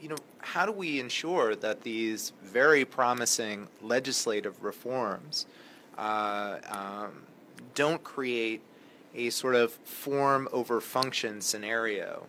[0.00, 5.46] you know, how do we ensure that these very promising legislative reforms
[5.98, 7.22] uh, um,
[7.74, 8.60] don't create
[9.14, 12.26] a sort of form over function scenario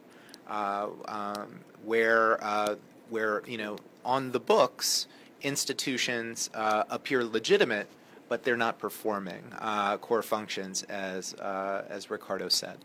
[0.47, 2.75] uh, um, where uh,
[3.09, 5.07] where you know on the books
[5.41, 7.87] institutions uh, appear legitimate,
[8.29, 12.77] but they're not performing uh, core functions as uh, as Ricardo said.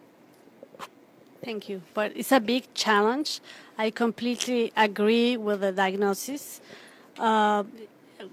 [1.42, 1.82] Thank you.
[1.94, 3.40] But it's a big challenge.
[3.78, 6.60] I completely agree with the diagnosis.
[7.16, 7.64] Uh,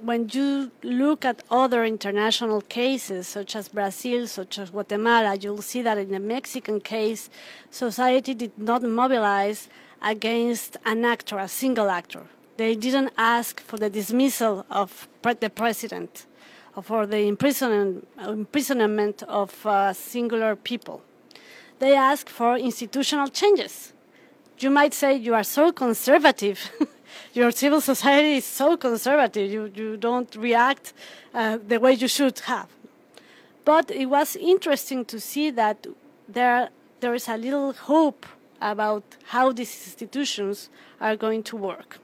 [0.02, 5.84] when you look at other international cases, such as Brazil, such as Guatemala, you'll see
[5.84, 7.30] that in the Mexican case,
[7.70, 9.70] society did not mobilize
[10.02, 12.24] against an actor, a single actor.
[12.58, 16.26] They didn't ask for the dismissal of the president
[16.76, 21.02] or for the imprisonment, of uh, singular people.
[21.80, 23.94] They asked for institutional changes.
[24.60, 26.72] You might say you are so conservative.
[27.34, 29.52] Your civil society is so conservative.
[29.52, 30.94] You, you don't react
[31.34, 32.68] uh, the way you should have.
[33.66, 35.88] But it was interesting to see that
[36.28, 36.70] there,
[37.02, 38.26] there is a little hope
[38.62, 40.70] about how these institutions
[41.02, 42.00] are going to work.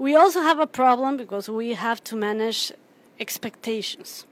[0.00, 2.72] We also have a problem because we have to manage
[3.18, 4.24] expectations.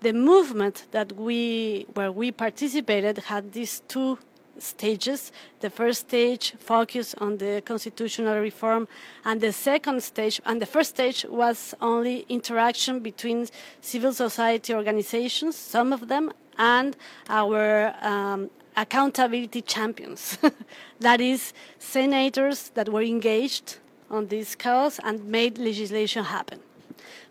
[0.00, 4.18] The movement that we where we participated had these two
[4.58, 5.30] stages.
[5.60, 8.88] The first stage focused on the constitutional reform,
[9.22, 13.46] and the second stage, and the first stage was only interaction between
[13.82, 16.96] civil society organizations, some of them, and
[17.28, 20.38] our um, accountability champions.
[21.00, 23.79] that is, senators that were engaged
[24.10, 26.60] on this cause and made legislation happen.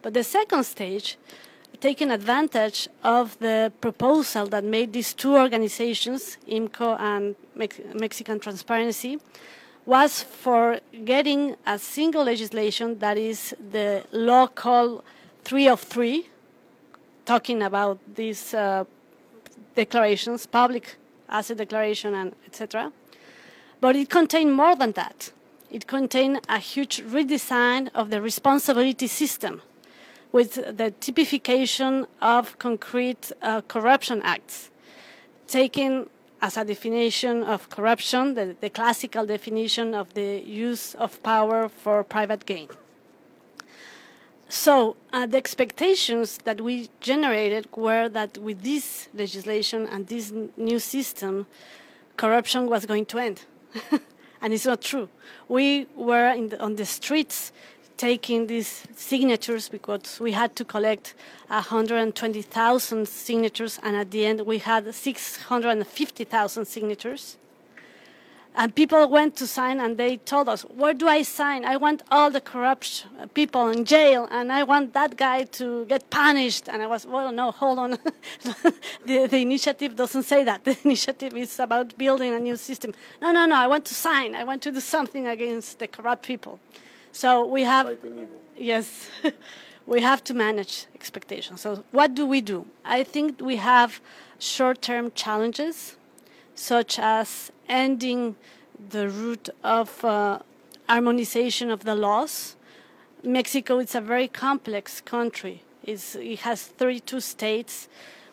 [0.01, 1.17] But the second stage,
[1.79, 9.19] taking advantage of the proposal that made these two organizations, IMCO and Mex Mexican Transparency,
[9.85, 15.03] was for getting a single legislation that is the law called
[15.43, 16.29] three of three,
[17.25, 18.83] talking about these uh,
[19.75, 20.95] declarations, public
[21.27, 22.91] asset declaration, and etc.
[23.81, 25.31] But it contained more than that.
[25.71, 29.61] It contained a huge redesign of the responsibility system
[30.31, 34.69] with the typification of concrete uh, corruption acts,
[35.47, 36.09] taking
[36.41, 42.03] as a definition of corruption the, the classical definition of the use of power for
[42.03, 42.69] private gain.
[44.47, 50.79] So uh, the expectations that we generated were that with this legislation and this new
[50.79, 51.45] system,
[52.17, 53.41] corruption was going to end.
[54.41, 55.09] and it's not true.
[55.47, 57.51] We were the, on the streets
[57.97, 61.15] taking these signatures because we had to collect
[61.47, 67.37] 120,000 signatures, and at the end we had 650,000 signatures.
[68.59, 71.63] And people went to sign, and they told us, "Where do I sign?
[71.63, 76.09] I want all the corrupt people in jail, and I want that guy to get
[76.09, 77.91] punished." And I was, "Well, no, hold on.
[79.05, 80.59] the, the initiative doesn't say that.
[80.69, 82.93] The initiative is about building a new system.
[83.21, 83.55] No, no, no.
[83.55, 84.35] I want to sign.
[84.35, 86.59] I want to do something against the corrupt people."
[87.13, 87.97] So we have,
[88.57, 89.09] yes,
[89.87, 91.61] we have to manage expectations.
[91.61, 92.65] So what do we do?
[92.83, 94.01] I think we have
[94.37, 95.95] short-term challenges,
[96.59, 98.35] such as ending
[98.89, 100.39] the route of uh,
[100.89, 102.57] harmonization of the laws.
[103.23, 105.63] Mexico is a very complex country.
[105.83, 107.87] It's, it has 32 states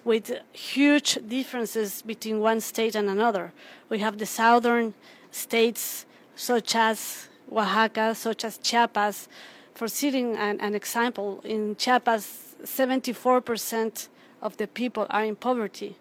[0.05, 3.53] with huge differences between one state and another.
[3.89, 4.95] We have the southern
[5.31, 6.05] states,
[6.35, 9.29] such as Oaxaca, such as Chiapas.
[9.75, 14.09] For citing an, an example, in Chiapas, 74%
[14.43, 15.97] of the people are in poverty.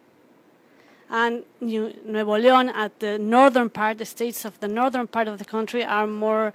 [1.09, 5.37] And New, Nuevo León at the northern part, the states of the northern part of
[5.37, 6.53] the country are more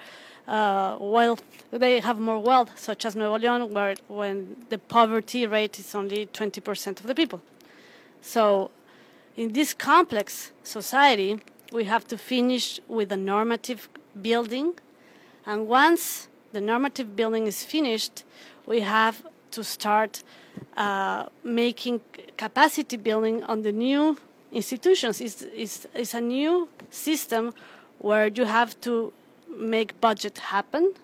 [0.49, 5.79] uh, wealth, they have more wealth, such as Nuevo León, where when the poverty rate
[5.79, 7.41] is only 20% of the people.
[8.21, 8.71] So,
[9.37, 11.41] in this complex society,
[11.73, 13.89] we have to finish with the normative
[14.21, 14.75] building,
[15.47, 18.25] and once the normative building is finished,
[18.67, 19.23] we have
[19.53, 20.23] to start
[20.77, 22.01] uh, making
[22.37, 24.17] capacity building on the new
[24.53, 25.21] institutions.
[25.21, 27.53] It's, it's, it's a new system
[27.99, 29.13] where you have to
[29.49, 30.95] make budget happen.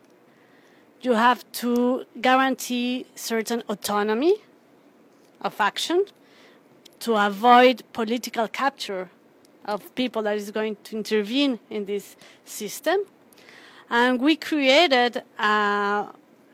[1.02, 4.36] You have to guarantee certain autonomy
[5.40, 6.04] of action
[7.00, 9.10] to avoid political capture
[9.66, 13.00] of people that is going to intervene in this system.
[13.90, 16.06] And we created a,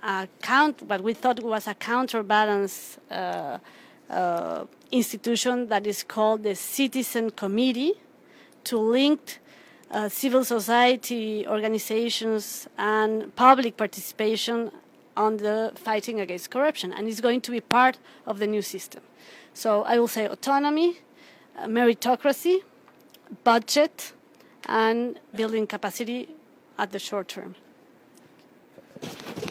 [0.03, 3.59] a count, what we thought was a counterbalance uh,
[4.13, 7.95] uh, institution that is called the Citizen Committee
[8.65, 9.41] to link
[9.91, 14.71] uh, civil society organizations and public participation
[15.17, 19.03] on the fighting against corruption, and it's going to be part of the new system.
[19.55, 20.99] So I will say autonomy,
[21.59, 22.63] uh, meritocracy,
[23.45, 24.13] budget,
[24.67, 26.29] and building capacity
[26.79, 27.55] at the short term.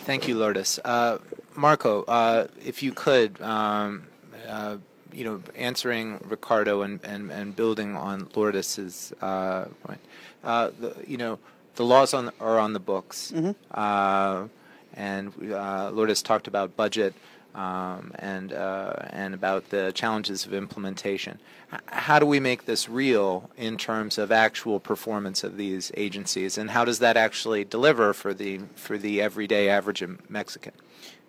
[0.05, 0.79] Thank you, Lourdes.
[0.83, 1.19] Uh,
[1.55, 4.07] Marco, uh, if you could, um,
[4.51, 4.77] uh,
[5.13, 9.99] you know, answering Ricardo and, and, and building on Lourdes's uh, point
[10.43, 11.39] uh, the, you know,
[11.75, 13.31] the laws on, are on the books.
[13.33, 13.51] Mm-hmm.
[13.71, 14.47] Uh,
[14.93, 17.13] and uh, Lourdes talked about budget
[17.55, 21.39] um, and, uh, and about the challenges of implementation.
[21.87, 26.71] how do we make this real in terms of actual performance of these agencies, and
[26.71, 30.73] how does that actually deliver for the, for the everyday average Mexican?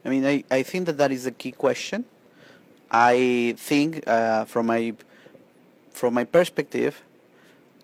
[0.05, 2.05] I mean, I, I think that that is a key question.
[2.93, 4.93] I think uh, from my
[5.93, 7.03] from my perspective,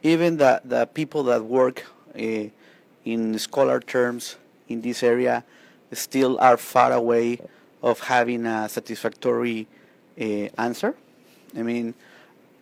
[0.03, 1.85] even the, the people that work
[2.15, 2.45] uh,
[3.05, 4.37] in scholar terms
[4.69, 5.45] in this area
[5.93, 7.41] still are far away
[7.83, 9.67] of having a satisfactory
[10.21, 10.25] uh,
[10.59, 10.95] answer.
[11.57, 11.95] I mean,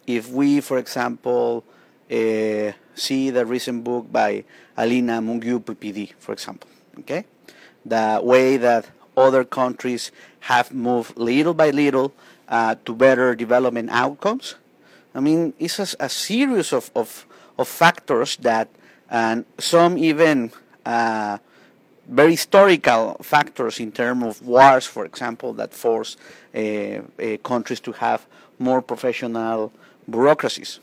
[0.06, 1.64] if we, for example,
[2.10, 4.44] uh, see the recent book by
[4.76, 6.68] Alina Mungiu Pippidi, for example,
[7.00, 7.24] okay,
[7.84, 8.86] the way that
[9.16, 12.12] other countries have moved little by little
[12.48, 14.56] uh, to better development outcomes,
[15.14, 17.26] I mean, it's a, a series of, of,
[17.58, 18.68] of, factors that,
[19.08, 20.52] and some even
[20.84, 21.38] uh,
[22.06, 26.16] very historical factors in terms of wars, for example, that force
[26.54, 27.00] uh, uh,
[27.42, 28.26] countries to have
[28.58, 29.72] more professional
[30.08, 30.80] bureaucracies.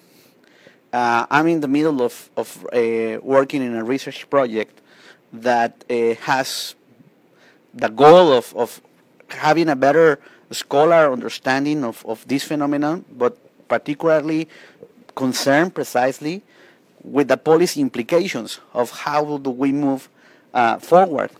[0.91, 4.81] Uh, I'm in the middle of, of uh, working in a research project
[5.31, 6.75] that uh, has
[7.73, 8.81] the goal of, of
[9.29, 10.19] having a better
[10.53, 13.37] scholar understanding of, of this phenomenon, but
[13.67, 14.47] particularly
[15.15, 16.41] concerned precisely
[17.03, 20.09] with the policy implications of how do we move
[20.53, 21.31] uh, forward.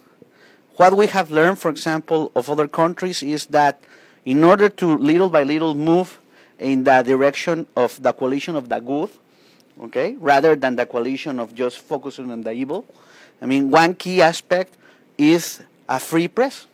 [0.76, 3.82] What we have learned, for example, of other countries is that
[4.26, 6.20] in order to little by little move
[6.59, 9.09] in the direction of the coalition of the good,
[9.82, 12.86] okay, rather than the coalition of just focusing on the evil,
[13.41, 14.76] I mean, one key aspect
[15.18, 16.68] is a free press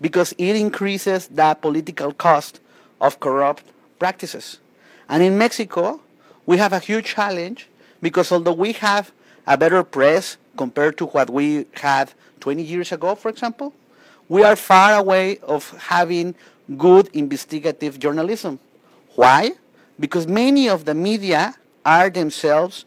[0.00, 2.60] because it increases the political cost
[3.00, 3.64] of corrupt
[3.98, 4.58] practices.
[5.08, 6.00] And in Mexico,
[6.46, 7.68] we have a huge challenge
[8.00, 9.12] because although we have
[9.46, 13.74] a better press compared to what we had 20 years ago, for example,
[14.28, 16.34] we are far away of having
[16.78, 18.58] good investigative journalism.
[19.16, 19.52] Why?
[19.98, 22.84] Because many of the media are themselves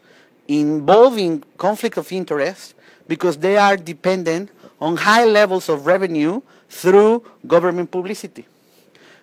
[0.48, 2.74] involving conflict of interest
[3.06, 4.50] because they are dependent
[4.80, 8.46] on high levels of revenue through government publicity.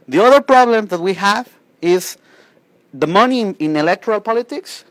[0.08, 1.48] The other problem that we have
[1.82, 2.18] is
[2.94, 4.84] the money in, in electoral politics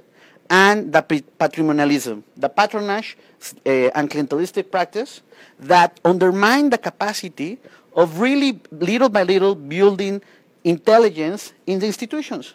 [0.48, 1.02] and the
[1.38, 3.16] patrimonialism, the patronage
[3.64, 5.22] uh, and clientelistic practice
[5.58, 7.58] that undermine the capacity
[7.94, 10.20] of really little by little building
[10.64, 12.54] intelligence in the institutions.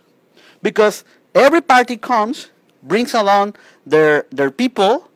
[0.61, 2.49] Because every party comes,
[2.83, 5.09] brings along their, their people,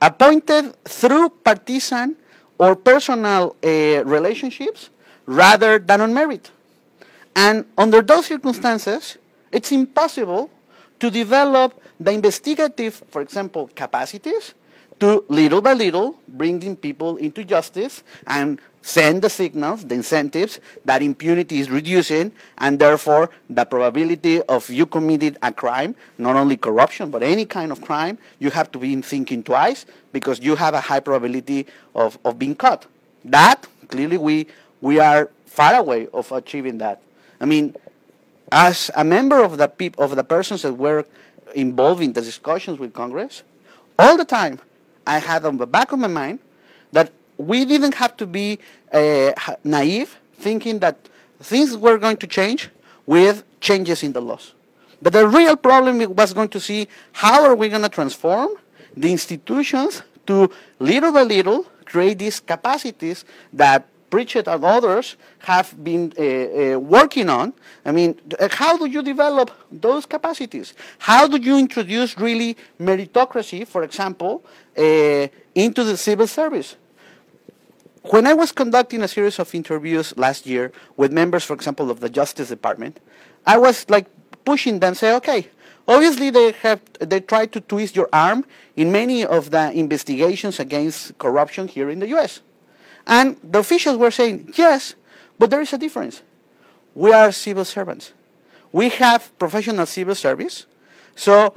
[0.00, 2.16] appointed through partisan
[2.58, 4.90] or personal uh, relationships
[5.26, 6.50] rather than on merit.
[7.34, 9.16] And under those circumstances,
[9.52, 10.50] it's impossible
[10.98, 14.54] to develop the investigative, for example, capacities
[14.98, 21.02] to little by little bringing people into justice and send the signals, the incentives that
[21.02, 27.10] impunity is reducing and therefore the probability of you committed a crime, not only corruption,
[27.10, 30.80] but any kind of crime, you have to be thinking twice because you have a
[30.80, 32.86] high probability of, of being caught.
[33.26, 34.46] That, clearly we,
[34.80, 37.02] we are far away of achieving that.
[37.42, 37.76] I mean,
[38.50, 41.04] as a member of the peop- of the persons that were
[41.54, 43.42] involved in the discussions with Congress,
[43.98, 44.60] all the time
[45.06, 46.38] I had on the back of my mind
[46.92, 48.58] that we didn't have to be
[48.92, 49.32] uh,
[49.64, 50.96] naive, thinking that
[51.40, 52.68] things were going to change
[53.06, 54.54] with changes in the laws.
[55.00, 58.50] But the real problem was going to see how are we going to transform
[58.96, 66.12] the institutions to little by little create these capacities that Pritchett and others have been
[66.18, 67.52] uh, uh, working on.
[67.84, 70.72] I mean, uh, how do you develop those capacities?
[70.98, 74.44] How do you introduce really meritocracy, for example,
[74.76, 76.76] uh, into the civil service?
[78.10, 82.00] When I was conducting a series of interviews last year with members, for example, of
[82.00, 83.00] the Justice Department,
[83.46, 84.06] I was like
[84.46, 85.48] pushing them, say, okay,
[85.86, 88.46] obviously they have they try to twist your arm
[88.76, 92.40] in many of the investigations against corruption here in the U.S.
[93.06, 94.94] And the officials were saying, yes,
[95.38, 96.22] but there is a difference.
[96.94, 98.14] We are civil servants.
[98.72, 100.64] We have professional civil service.
[101.14, 101.54] So,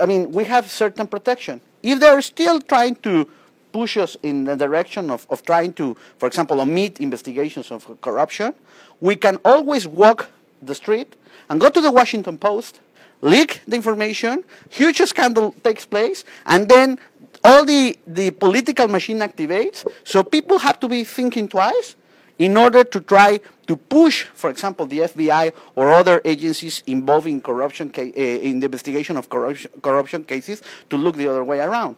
[0.00, 1.60] I mean, we have certain protection.
[1.82, 3.28] If they're still trying to
[3.72, 8.54] push us in the direction of, of trying to, for example, omit investigations of corruption,
[9.00, 11.16] we can always walk the street
[11.48, 12.80] and go to the Washington Post,
[13.20, 16.98] leak the information, huge scandal takes place, and then
[17.44, 21.96] all the, the political machine activates, so people have to be thinking twice
[22.38, 27.40] in order to try to push, for example, the FBI or other agencies involved in
[27.40, 31.96] corruption, uh, in the investigation of corruption, corruption cases, to look the other way around.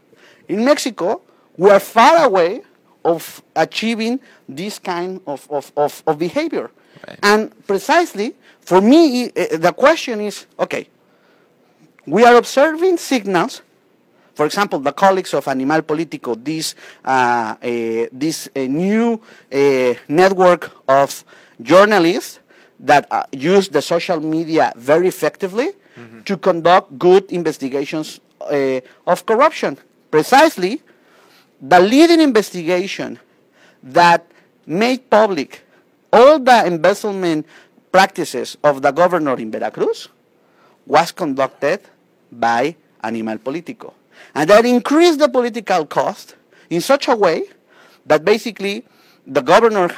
[0.49, 1.23] In Mexico,
[1.57, 2.63] we are far away
[3.05, 6.71] of achieving this kind of, of, of, of behavior.
[7.07, 7.19] Right.
[7.23, 10.89] And precisely, for me, the question is, okay,
[12.07, 13.63] we are observing signals
[14.35, 16.75] for example, the colleagues of Animal Politico, this,
[17.05, 19.21] uh, this new
[20.09, 21.25] network of
[21.63, 22.41] journalists
[22.81, 26.23] that uh, use the social media very effectively mm-hmm.
[26.23, 29.79] to conduct good investigations uh, of corruption.
[30.11, 30.83] Precisely,
[31.61, 33.19] the leading investigation
[33.83, 34.27] that
[34.67, 35.63] made public
[36.13, 37.47] all the embezzlement
[37.91, 40.09] practices of the governor in Veracruz
[40.87, 41.81] was conducted
[42.31, 43.95] by Animal Politico.
[44.35, 46.37] And that increased the political cost
[46.71, 47.45] in such a way
[48.07, 48.85] that basically
[49.27, 49.91] the governor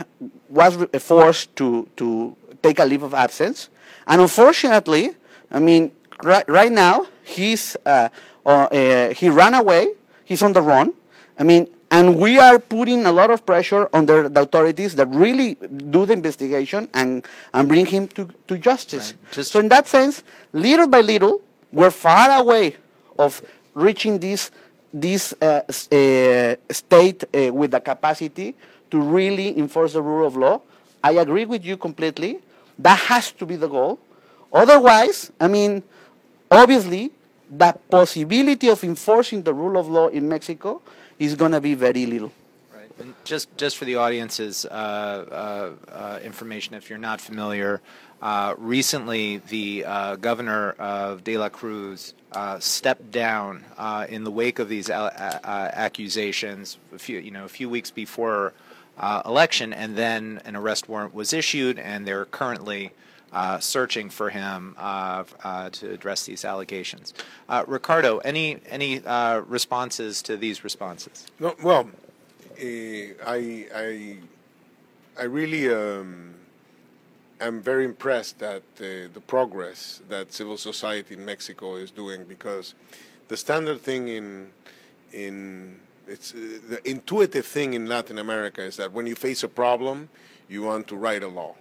[0.48, 3.68] was forced to, to take a leave of absence.
[4.06, 5.10] And unfortunately,
[5.50, 5.92] I mean,
[6.22, 8.08] right, right now, he's, uh,
[8.44, 9.88] uh, uh, he ran away,
[10.24, 10.92] he's on the run.
[11.38, 15.06] I mean, and we are putting a lot of pressure on the, the authorities that
[15.08, 17.24] really do the investigation and,
[17.54, 19.14] and bring him to, to justice.
[19.36, 19.46] Right.
[19.46, 22.76] So in that sense, little by little, we're far away
[23.18, 23.40] of
[23.74, 24.50] reaching this,
[24.92, 28.56] this uh, uh, state uh, with the capacity
[28.90, 30.60] to really enforce the rule of law.
[31.04, 32.40] I agree with you completely.
[32.78, 33.98] That has to be the goal.
[34.52, 35.82] Otherwise, I mean,
[36.50, 37.12] obviously,
[37.48, 40.82] the possibility of enforcing the rule of law in Mexico
[41.18, 42.32] is going to be very little.
[42.74, 42.90] Right.
[42.98, 47.80] And just, just for the audience's uh, uh, uh, information, if you're not familiar,
[48.22, 52.14] uh, recently, the uh, governor of Veracruz
[52.58, 53.64] stepped down
[54.08, 56.78] in the wake of these accusations.
[56.94, 58.54] A few, you know, a few weeks before
[59.24, 62.92] election, and then an arrest warrant was issued, and they're currently
[63.60, 67.14] searching for him to address these allegations.
[67.66, 69.00] Ricardo, any any
[69.46, 71.26] responses to these responses?
[71.40, 71.90] No, well,
[72.58, 74.18] eh, I I
[75.18, 75.72] I really.
[75.72, 76.36] Um,
[77.40, 82.74] I'm very impressed at uh, the progress that civil society in Mexico is doing because
[83.28, 84.48] the standard thing in
[85.12, 89.48] in it's uh, the intuitive thing in Latin America is that when you face a
[89.48, 90.08] problem,
[90.48, 91.54] you want to write a law,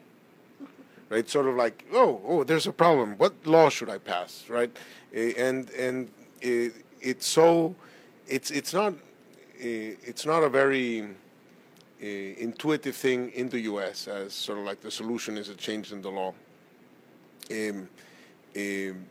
[1.09, 1.29] right?
[1.29, 3.15] Sort of like, oh, oh, there's a problem.
[3.17, 4.71] What law should I pass, right?
[5.15, 6.09] Uh, and and
[6.41, 7.75] it, it's so,
[8.27, 8.93] it's it's not,
[9.59, 11.07] it's not a very
[11.99, 14.07] intuitive thing in the U.S.
[14.07, 16.33] as sort of like the solution is a change in the law.
[17.51, 17.89] Um,
[18.55, 19.05] um,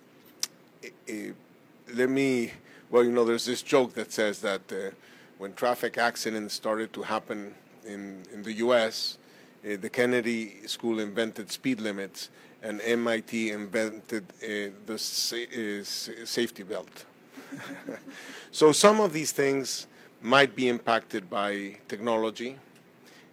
[1.94, 2.52] let me,
[2.90, 4.90] well, you know, there's this joke that says that uh,
[5.38, 7.54] when traffic accidents started to happen
[7.86, 9.18] in, in the U.S.,
[9.64, 12.28] uh, the Kennedy School invented speed limits,
[12.62, 15.84] and MIT invented uh, the sa- uh,
[16.24, 17.04] safety belt.
[18.50, 19.86] so some of these things
[20.20, 22.56] might be impacted by technology.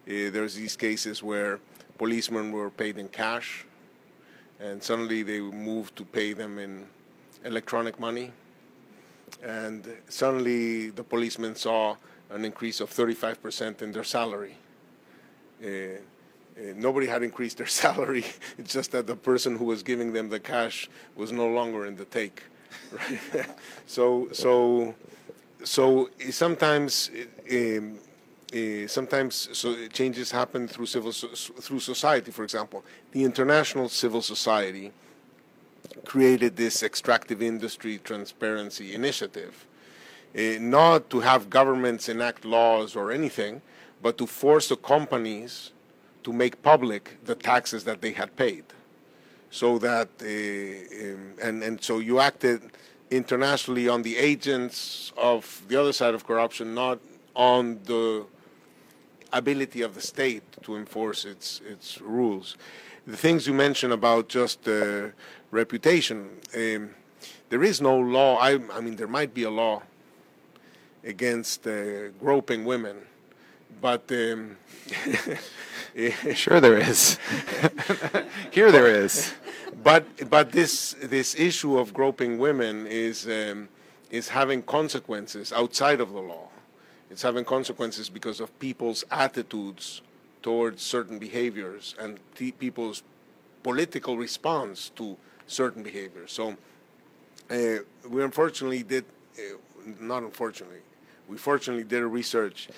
[0.06, 1.60] Uh, there's these cases where
[1.98, 3.64] policemen were paid in cash,
[4.60, 6.86] and suddenly they moved to pay them in
[7.44, 8.32] electronic money.
[9.42, 11.96] And suddenly the policemen saw
[12.30, 14.56] an increase of 35% in their salary.
[15.62, 16.00] Uh,
[16.56, 18.24] Uh, nobody had increased their salary.
[18.58, 21.96] It's just that the person who was giving them the cash was no longer in
[21.96, 22.42] the take.
[22.92, 23.46] Right?
[23.86, 24.94] so, so,
[25.62, 27.10] so sometimes,
[27.50, 27.98] um,
[28.86, 32.30] sometimes so changes happen through civil so, through society.
[32.30, 34.92] For example, the International Civil Society
[36.04, 39.66] created this extractive industry transparency initiative,
[40.36, 43.62] uh, not to have governments enact laws or anything,
[44.02, 45.72] but to force the companies
[46.24, 48.64] to make public the taxes that they had paid.
[49.50, 52.62] So that, uh, um, and, and so you acted
[53.10, 56.98] internationally on the agents of the other side of corruption, not
[57.34, 58.24] on the
[59.32, 62.56] ability of the state to enforce its, its rules.
[63.06, 65.08] The things you mentioned about just uh,
[65.50, 66.90] reputation, um,
[67.48, 69.82] there is no law, I, I, mean, there might be a law
[71.04, 72.96] against uh, groping women,
[73.80, 74.56] but um,
[76.34, 77.18] sure there is.
[78.50, 79.34] Here there is.
[79.82, 83.68] But but this this issue of groping women is um,
[84.10, 86.48] is having consequences outside of the law.
[87.10, 90.00] It's having consequences because of people's attitudes
[90.42, 93.02] towards certain behaviors and people's
[93.62, 95.16] political response to
[95.46, 96.32] certain behaviors.
[96.32, 96.56] So
[97.50, 99.04] uh, we unfortunately did,
[99.38, 99.56] uh,
[100.00, 100.80] not unfortunately,
[101.28, 102.68] we fortunately did a research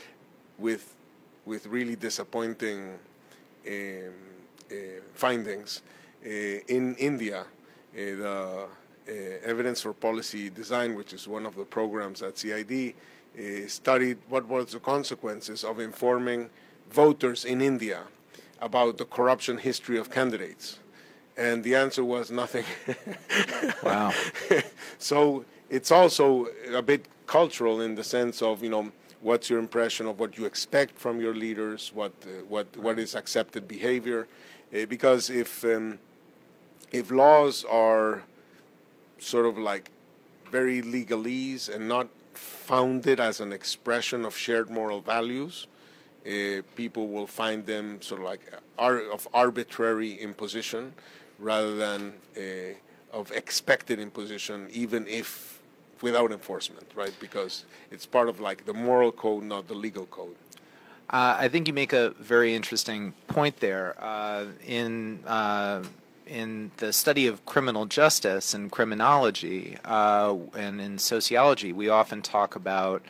[0.59, 0.95] with
[1.47, 2.99] with really disappointing
[3.67, 3.75] um,
[4.71, 4.75] uh,
[5.15, 5.83] findings.
[6.25, 6.29] Uh,
[6.69, 7.47] in India, uh,
[7.95, 8.69] the
[9.45, 12.95] Evidence for Policy Design, which is one of the programs at CID,
[13.67, 16.49] studied what were the consequences of informing
[16.91, 18.05] voters in India
[18.61, 20.79] about the corruption history of candidates.
[21.37, 22.65] And the answer was nothing.
[23.83, 24.13] wow.
[24.99, 28.93] so it's also a bit cultural in the sense of, you know,
[29.25, 33.15] what's your impression of what you expect from your leaders, what uh, what what is
[33.15, 34.29] accepted behavior,
[34.73, 35.99] uh, because if um,
[36.93, 38.23] if laws are
[39.19, 39.91] sort of like
[40.53, 45.67] very legalese and not founded as an expression of shared moral values,
[46.27, 48.43] uh, people will find them sort of like
[48.79, 50.93] ar- of arbitrary imposition
[51.39, 52.43] rather than uh,
[53.13, 55.61] of expected imposition, even if
[56.03, 57.15] without enforcement, right?
[57.21, 60.37] Because it's part of like the moral code, not the legal code.
[61.11, 63.95] Uh, I think you make a very interesting point there.
[63.99, 65.85] Uh, in uh,
[66.27, 72.57] in the study of criminal justice and criminology uh, and in sociology, we often talk
[72.57, 73.03] about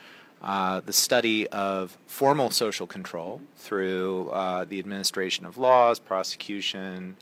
[0.43, 7.17] uh, the study of formal social control through uh, the administration of laws, prosecution,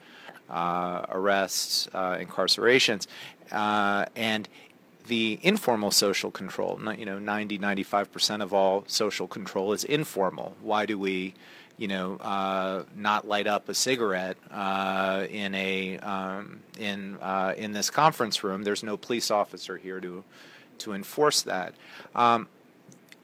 [0.50, 3.06] arrests, incarcerations,
[3.52, 4.48] and
[5.06, 10.56] the informal social control, you know, 90, 95% of all social control is informal.
[10.60, 11.34] Why do we,
[11.76, 17.72] you know, uh, not light up a cigarette uh, in a um, in uh, in
[17.72, 18.62] this conference room?
[18.62, 20.24] There's no police officer here to
[20.78, 21.74] to enforce that.
[22.14, 22.48] Um,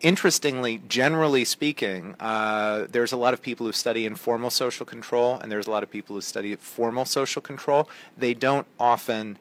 [0.00, 5.50] interestingly, generally speaking, uh, there's a lot of people who study informal social control, and
[5.50, 7.88] there's a lot of people who study formal social control.
[8.16, 9.38] They don't often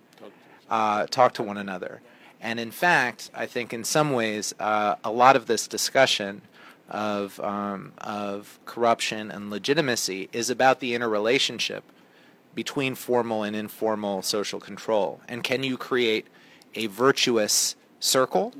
[0.69, 2.01] uh, talk to one another.
[2.41, 6.41] And in fact, I think in some ways, uh, a lot of this discussion
[6.89, 11.83] of, um, of corruption and legitimacy is about the interrelationship
[12.55, 15.21] between formal and informal social control.
[15.27, 16.27] And can you create
[16.75, 18.53] a virtuous circle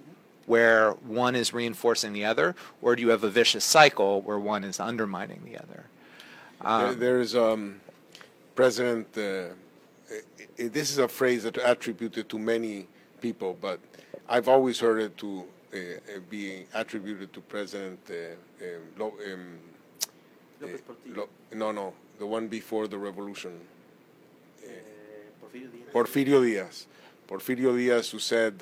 [0.45, 4.63] where one is reinforcing the other, or do you have a vicious cycle where one
[4.63, 5.86] is undermining the other?
[6.61, 7.82] Um, there's um,
[8.55, 9.53] President, uh,
[10.57, 12.88] this is a phrase that attributed to many
[13.22, 13.80] people, but
[14.30, 15.43] I've always heard it to
[15.74, 19.59] uh, uh be attributed to President uh, um, um
[20.63, 20.68] uh,
[21.15, 23.59] Lo, no, no, the one before the revolution.
[25.93, 26.88] Porfirio Diaz.
[27.28, 28.61] Porfirio Diaz, who said,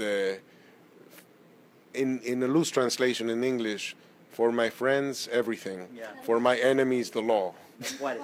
[1.93, 3.95] in, in a loose translation in English,
[4.36, 5.88] for my friends, everything.
[5.95, 6.08] Yeah.
[6.24, 7.53] For my enemies, the law.
[7.99, 8.22] Juarez.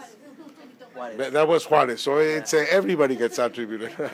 [0.94, 1.18] Juarez.
[1.18, 2.02] That, that was Juarez.
[2.02, 3.92] So it's uh, everybody gets attributed.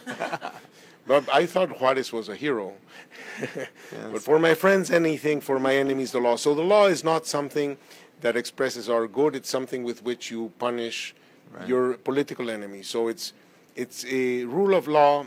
[1.08, 2.74] But I thought Juarez was a hero.
[3.42, 3.70] yes.
[4.12, 5.40] But for my friends, anything.
[5.40, 6.36] For my enemies, the law.
[6.36, 7.78] So the law is not something
[8.20, 9.36] that expresses our good.
[9.36, 11.16] It's something with which you punish
[11.54, 11.68] right.
[11.68, 12.84] your political enemy.
[12.84, 13.32] So it's
[13.76, 15.26] it's a rule of law.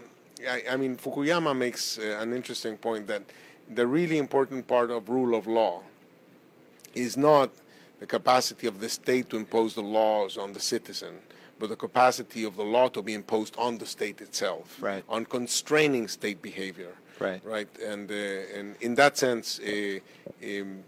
[0.49, 3.22] I, I mean, Fukuyama makes uh, an interesting point that
[3.74, 5.83] the really important part of rule of law
[6.95, 7.51] is not
[8.01, 11.20] the capacity of the state to impose the laws on the citizen
[11.61, 15.04] but the capacity of the law to be imposed on the state itself, right.
[15.08, 19.98] on constraining state behavior, right, right, and uh, and in that sense, uh,
[20.42, 20.82] um,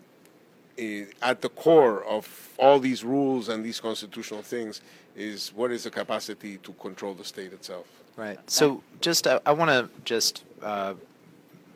[1.21, 2.27] at the core of
[2.59, 4.81] all these rules and these constitutional things
[5.15, 7.87] is what is the capacity to control the state itself.
[8.17, 8.39] Right.
[8.51, 10.95] So just uh, I want to just uh,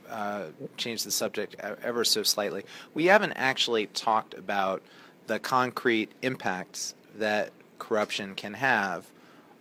[0.09, 0.45] uh,
[0.77, 2.65] change the subject ever so slightly.
[2.95, 4.83] We haven't actually talked about
[5.27, 9.07] the concrete impacts that corruption can have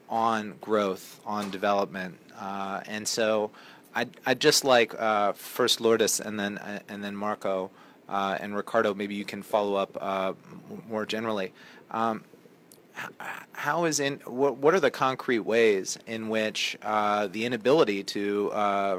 [0.09, 3.51] on growth, on development, uh, and so
[3.95, 7.71] I'd, I'd just like uh, first Lourdes and then uh, and then Marco
[8.09, 8.93] uh, and Ricardo.
[8.93, 10.33] Maybe you can follow up uh,
[10.89, 11.53] more generally.
[11.91, 12.23] Um,
[13.51, 18.51] how is in what, what are the concrete ways in which uh, the inability to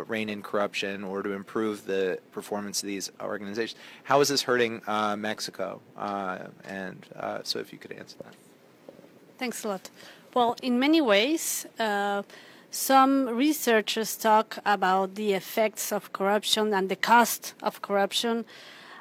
[0.06, 4.82] rein in corruption or to improve the performance of these organizations how is this hurting
[5.16, 7.06] Mexico and
[7.44, 8.34] so if you could answer that
[9.38, 9.90] thanks a lot
[10.34, 11.66] well in many ways
[12.76, 18.44] some researchers talk about the effects of corruption and the cost of corruption.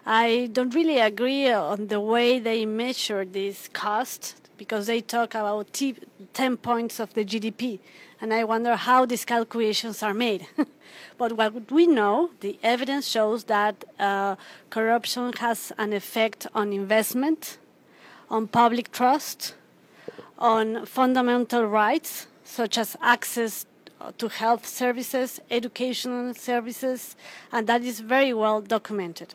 [0.05, 5.73] I don't really agree on the way they measure this cost because they talk about
[5.73, 5.97] t-
[6.33, 7.79] 10 points of the GDP.
[8.21, 10.47] And I wonder how these calculations are made.
[11.17, 14.37] but what we know, the evidence shows that uh,
[14.69, 17.57] corruption has an effect on investment,
[18.29, 19.55] on public trust,
[20.37, 23.65] on fundamental rights, such as access
[24.17, 27.15] to health services, educational services,
[27.51, 29.33] and that is very well documented.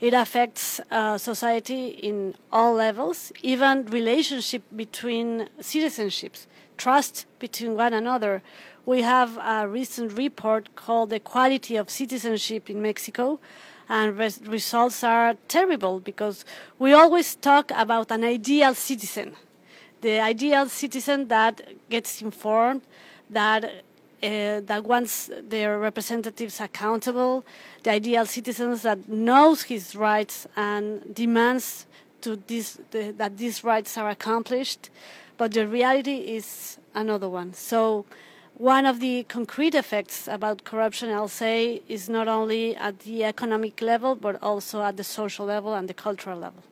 [0.00, 8.42] It affects uh, society in all levels, even relationship between citizenships, trust between one another.
[8.84, 13.40] We have a recent report called "The Quality of Citizenship in Mexico,"
[13.88, 16.44] and res- results are terrible because
[16.78, 19.34] we always talk about an ideal citizen,
[20.06, 21.54] the ideal citizen that
[21.90, 22.82] gets informed,
[23.28, 25.12] that uh, that wants
[25.54, 27.44] their representatives accountable,
[27.82, 30.86] the ideal citizens that knows his rights and
[31.22, 31.86] demands
[32.20, 34.82] to this, the, that these rights are accomplished,
[35.36, 37.52] but the reality is another one.
[37.52, 38.06] So
[38.76, 43.82] one of the concrete effects about corruption, I'll say, is not only at the economic
[43.82, 46.62] level, but also at the social level and the cultural level.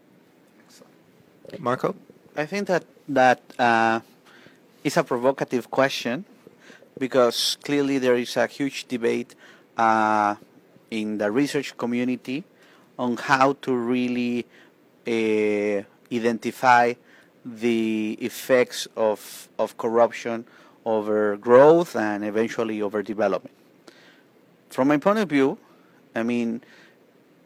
[1.58, 1.94] Marco?
[2.36, 4.00] I think that that uh,
[4.82, 6.24] is a provocative question
[6.98, 9.34] because clearly there is a huge debate
[9.76, 10.36] uh,
[10.90, 12.44] in the research community
[12.98, 14.46] on how to really
[15.06, 15.82] uh,
[16.12, 16.94] identify
[17.44, 20.44] the effects of, of corruption
[20.84, 23.54] over growth and eventually over development.
[24.70, 25.58] From my point of view,
[26.14, 26.62] I mean,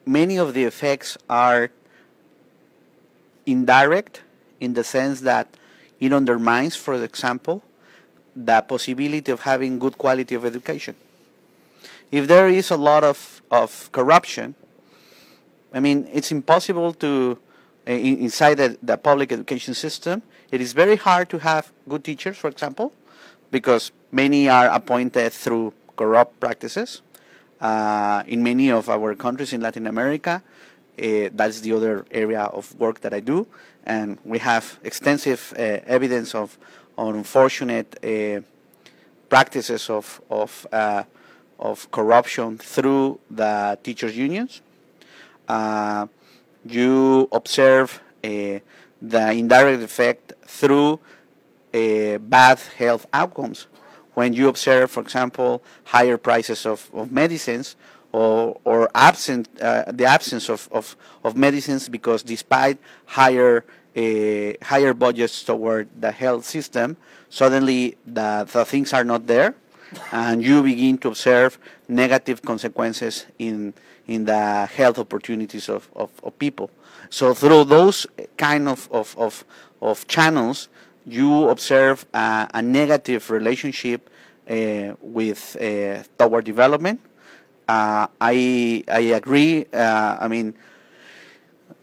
[0.06, 1.70] many of the effects are
[3.46, 4.22] indirect
[4.60, 5.48] in the sense that
[6.00, 7.62] it undermines, for example,
[8.34, 10.94] the possibility of having good quality of education.
[12.10, 14.54] If there is a lot of, of corruption,
[15.72, 17.38] I mean, it's impossible to,
[17.86, 22.36] uh, inside the, the public education system, it is very hard to have good teachers,
[22.38, 22.92] for example,
[23.50, 27.02] because many are appointed through corrupt practices.
[27.60, 30.42] Uh, in many of our countries in Latin America,
[30.98, 33.46] uh, that's the other area of work that I do,
[33.88, 36.56] and we have extensive uh, evidence of
[36.96, 38.40] unfortunate uh,
[39.28, 41.02] practices of of uh,
[41.58, 44.60] of corruption through the teachers unions.
[45.48, 46.06] Uh,
[46.64, 48.28] you observe uh,
[49.00, 51.00] the indirect effect through
[51.74, 53.66] uh, bad health outcomes.
[54.14, 57.76] When you observe, for example, higher prices of, of medicines
[58.12, 63.64] or, or absent, the absence of, of, of medicines because despite higher
[64.62, 66.96] higher budgets toward the health system,
[67.28, 69.54] suddenly the, the things are not there,
[70.12, 73.74] and you begin to observe negative consequences in
[74.08, 76.70] in the health opportunities of, of, of people.
[77.10, 78.06] So through those
[78.38, 79.44] kind of, of, of,
[79.82, 80.68] of channels,
[81.06, 84.08] you observe a, a negative relationship
[84.48, 87.00] uh, with uh, toward development.
[87.68, 89.66] Uh, I I agree.
[89.72, 90.54] Uh, I mean,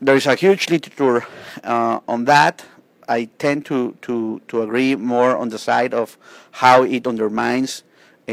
[0.02, 1.26] there is a huge literature
[1.64, 2.66] uh, on that.
[3.08, 6.18] I tend to, to, to agree more on the side of
[6.52, 7.84] how it undermines
[8.28, 8.32] uh,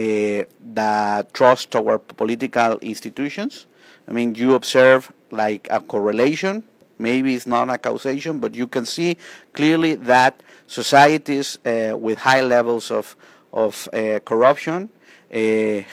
[0.74, 3.66] the trust toward political institutions.
[4.08, 6.64] I mean, you observe like a correlation.
[6.98, 9.16] Maybe it's not a causation, but you can see
[9.52, 13.16] clearly that societies uh, with high levels of,
[13.52, 14.88] of uh, corruption
[15.32, 15.36] uh,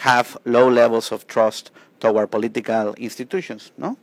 [0.02, 3.72] have low levels of trust toward political institutions.
[3.78, 3.98] No,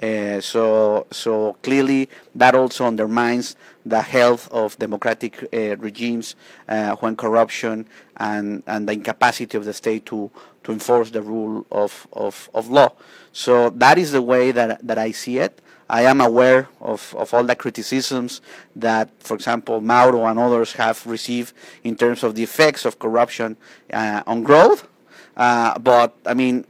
[0.00, 6.36] Uh, so, so clearly that also undermines the health of democratic uh, regimes
[6.68, 7.86] uh, when corruption
[8.16, 10.30] and, and the incapacity of the state to,
[10.62, 12.92] to enforce the rule of, of, of law.
[13.32, 15.60] So that is the way that, that I see it.
[15.90, 18.40] I am aware of, of all the criticisms
[18.76, 21.52] that, for example, Mauro and others have received
[21.84, 23.56] in terms of the effects of corruption
[23.92, 24.88] uh, on growth.
[25.36, 26.64] Uh, but, I mean,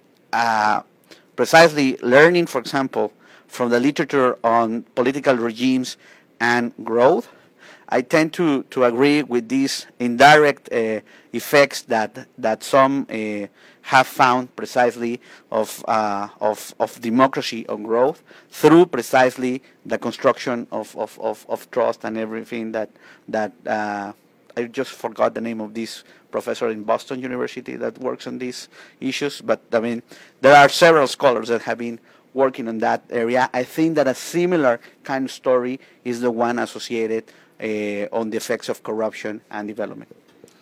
[1.36, 3.12] precisely learning, for example,
[3.46, 5.96] from the literature on political regimes
[6.40, 7.28] and growth,
[7.88, 11.00] I tend to, to agree with these indirect uh,
[11.34, 13.48] effects that, that some uh,
[13.82, 15.20] have found precisely
[15.50, 21.70] of, uh, of, of democracy on growth through precisely the construction of, of, of, of
[21.70, 22.88] trust and everything that,
[23.28, 24.12] that uh,
[24.56, 28.68] I just forgot the name of this professor in Boston University that works on these
[29.00, 29.40] issues.
[29.40, 30.02] But I mean,
[30.40, 32.00] there are several scholars that have been
[32.34, 33.48] working on that area.
[33.52, 37.24] I think that a similar kind of story is the one associated
[37.62, 40.10] uh, on the effects of corruption and development.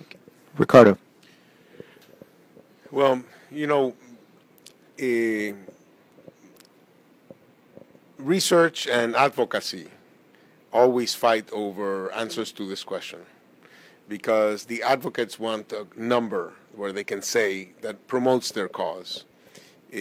[0.03, 0.19] Okay.
[0.59, 0.99] Ricardo.
[2.91, 3.95] Well, you know,
[5.01, 5.55] uh,
[8.19, 9.89] research and advocacy
[10.73, 13.21] always fight over answers to this question
[14.11, 19.25] because the advocates want a number where they can say that promotes their cause.
[19.93, 19.97] Uh,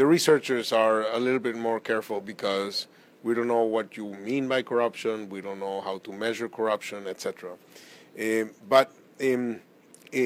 [0.00, 2.86] the researchers are a little bit more careful because
[3.24, 7.06] we don't know what you mean by corruption, we don't know how to measure corruption,
[7.08, 7.50] etc.
[7.52, 9.60] Uh, but in,
[10.14, 10.18] uh,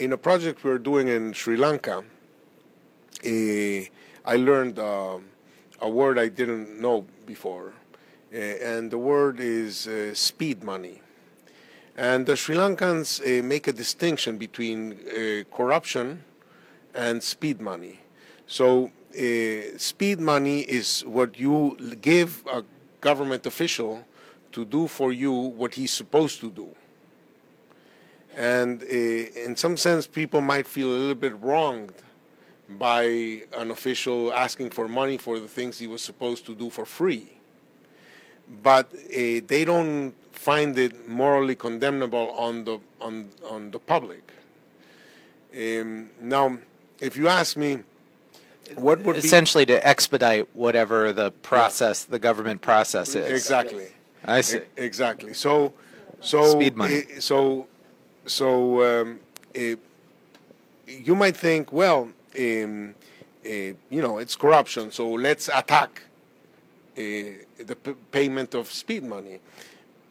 [0.00, 2.02] in a project we're doing in Sri Lanka,
[3.24, 5.18] I learned uh,
[5.80, 7.74] a word I didn't know before,
[8.32, 11.02] and the word is speed money.
[11.96, 16.22] And the Sri Lankans uh, make a distinction between uh, corruption
[16.94, 18.00] and speed money.
[18.46, 22.62] So, uh, speed money is what you give a
[23.00, 24.04] government official
[24.52, 26.68] to do for you what he's supposed to do.
[28.36, 31.94] And in some sense, people might feel a little bit wronged
[32.68, 33.04] by
[33.56, 37.32] an official asking for money for the things he was supposed to do for free.
[38.62, 44.32] But they don't find it morally condemnable on the on on the public.
[45.56, 46.58] Um, now,
[47.00, 47.78] if you ask me,
[48.74, 52.12] what would essentially be, to expedite whatever the process, yeah.
[52.12, 53.30] the government process is.
[53.30, 53.88] Exactly.
[54.24, 54.60] I see.
[54.76, 55.32] Exactly.
[55.34, 55.72] So,
[56.20, 57.04] so speed money.
[57.16, 57.66] Uh, so,
[58.26, 59.20] so um,
[59.56, 59.76] uh,
[60.86, 62.94] you might think, well, um,
[63.44, 66.02] uh, you know, it's corruption, so let's attack
[66.96, 67.76] the
[68.10, 69.38] payment of speed money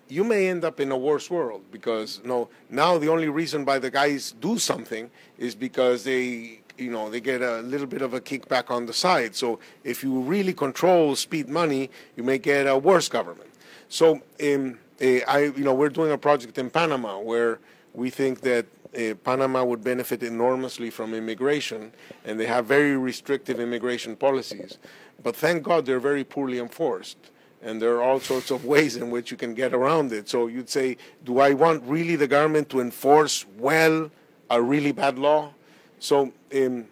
[0.08, 3.80] you may end up in a worse world because no now the only reason why
[3.80, 8.14] the guys do something is because they you know they get a little bit of
[8.14, 9.36] a kickback on the side.
[9.36, 13.50] So if you really control speed money you may get a worse government.
[13.90, 17.60] So um, uh, I you know we're doing a project in Panama where
[17.94, 21.92] we think that uh, Panama would benefit enormously from immigration
[22.24, 24.78] and they have very restrictive immigration policies.
[25.24, 27.18] But thank God they're very poorly enforced
[27.66, 30.30] and there are all sorts of ways in which you can get around it.
[30.30, 34.12] So you'd say, do I want really the government to enforce well
[34.52, 35.52] a really bad law?
[36.00, 36.86] So um,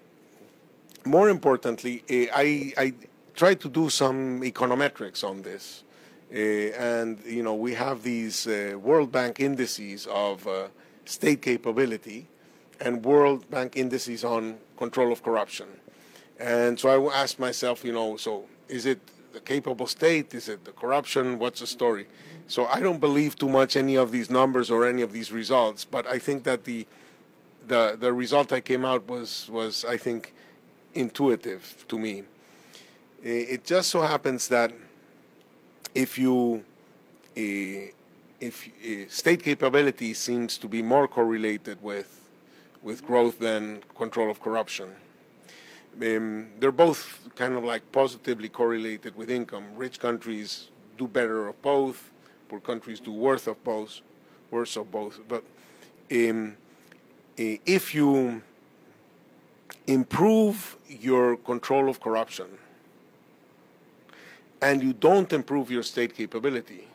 [1.05, 2.93] more importantly, uh, I, I
[3.35, 5.83] try to do some econometrics on this.
[6.33, 6.37] Uh,
[6.93, 10.69] and, you know, we have these uh, World Bank indices of uh,
[11.05, 12.25] state capability
[12.81, 15.67] and World Bank indices on control of corruption.
[16.39, 18.99] And so I asked myself, you know, so is it
[19.33, 20.33] the capable state?
[20.33, 21.39] Is it the corruption?
[21.39, 22.07] What's the story?
[22.47, 25.83] So I don't believe too much any of these numbers or any of these results,
[25.85, 26.85] but I think that the
[27.67, 30.33] the the result that came out was was I think
[30.93, 32.23] intuitive to me.
[33.23, 34.73] It just so happens that
[35.95, 36.63] if you
[37.37, 37.91] eh,
[38.39, 42.29] if eh, state capability seems to be more correlated with
[42.81, 44.89] with growth than control of corruption.
[46.01, 49.65] Um, they're both kind of like positively correlated with income.
[49.75, 52.11] Rich countries do better of both.
[52.49, 54.01] Poor countries do worse of both.
[54.51, 55.19] Worse of both.
[55.27, 55.43] But
[56.11, 56.57] um,
[57.37, 58.41] if you
[59.87, 62.47] improve your control of corruption
[64.61, 66.87] and you don't improve your state capability,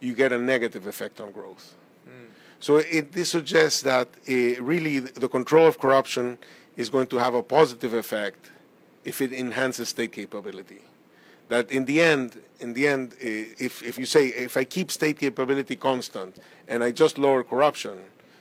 [0.00, 1.74] you get a negative effect on growth.
[2.06, 2.28] Mm.
[2.60, 6.38] So it, this suggests that uh, really the control of corruption
[6.76, 8.50] is going to have a positive effect
[9.04, 10.82] if it enhances state capability.
[11.48, 15.18] That in the end, in the end, if, if you say, if I keep state
[15.18, 17.98] capability constant and I just lower corruption,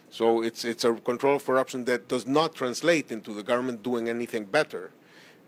[0.09, 4.07] so it's, it's a control of corruption that does not translate into the government doing
[4.07, 4.91] anything better,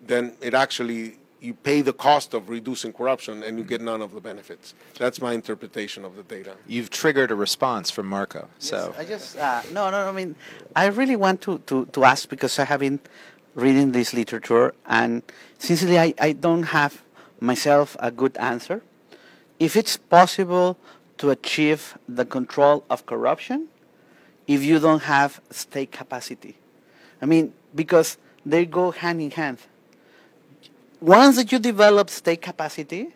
[0.01, 4.11] then it actually you pay the cost of reducing corruption and you get none of
[4.13, 4.73] the benefits.
[4.97, 6.53] That's my interpretation of the data.
[6.67, 8.49] You've triggered a response from Marco.
[8.59, 10.09] So Yes, I just uh, no, no.
[10.09, 10.35] I mean,
[10.75, 12.99] I really want to, to, to ask because I have been
[13.53, 15.23] reading this literature, and
[15.59, 17.03] sincerely, I, I don't have
[17.39, 18.81] myself a good answer.
[19.59, 20.77] If it's possible
[21.19, 23.69] to achieve the control of corruption,
[24.47, 26.57] if you don't have state capacity,
[27.21, 29.59] I mean, because they go hand in hand.
[31.05, 33.13] Once that you develop state capacity,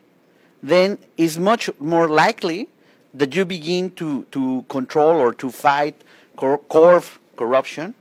[0.61, 2.69] then it's much more likely
[3.15, 5.95] that you begin to, to control or to fight
[6.35, 7.01] cor- core
[7.35, 7.95] corruption.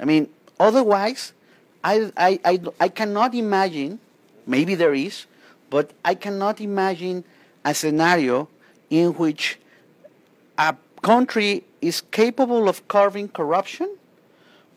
[0.00, 1.34] I mean, otherwise,
[1.84, 4.00] I, I, I, I cannot imagine,
[4.46, 5.26] maybe there is,
[5.68, 7.22] but I cannot imagine
[7.66, 8.48] a scenario
[8.88, 9.58] in which
[10.56, 13.94] a country is capable of curbing corruption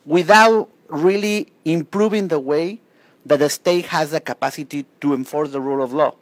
[0.06, 2.82] without really improving the way
[3.28, 6.14] that the state has the capacity to enforce the rule of law.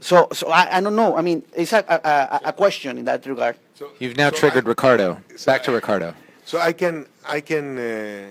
[0.00, 1.16] So, so I, I don't know.
[1.16, 3.56] I mean, it's a, a, a question in that regard.
[3.74, 5.08] So, you've now so triggered I- Ricardo.
[5.36, 6.14] so Back to I- Ricardo.
[6.44, 8.28] So I can I can uh,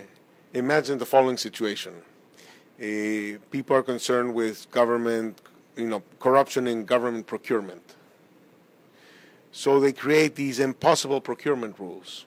[0.54, 1.94] imagine the following situation:
[2.80, 2.84] uh,
[3.52, 5.42] people are concerned with government,
[5.76, 7.84] you know, corruption in government procurement.
[9.52, 12.26] So they create these impossible procurement rules,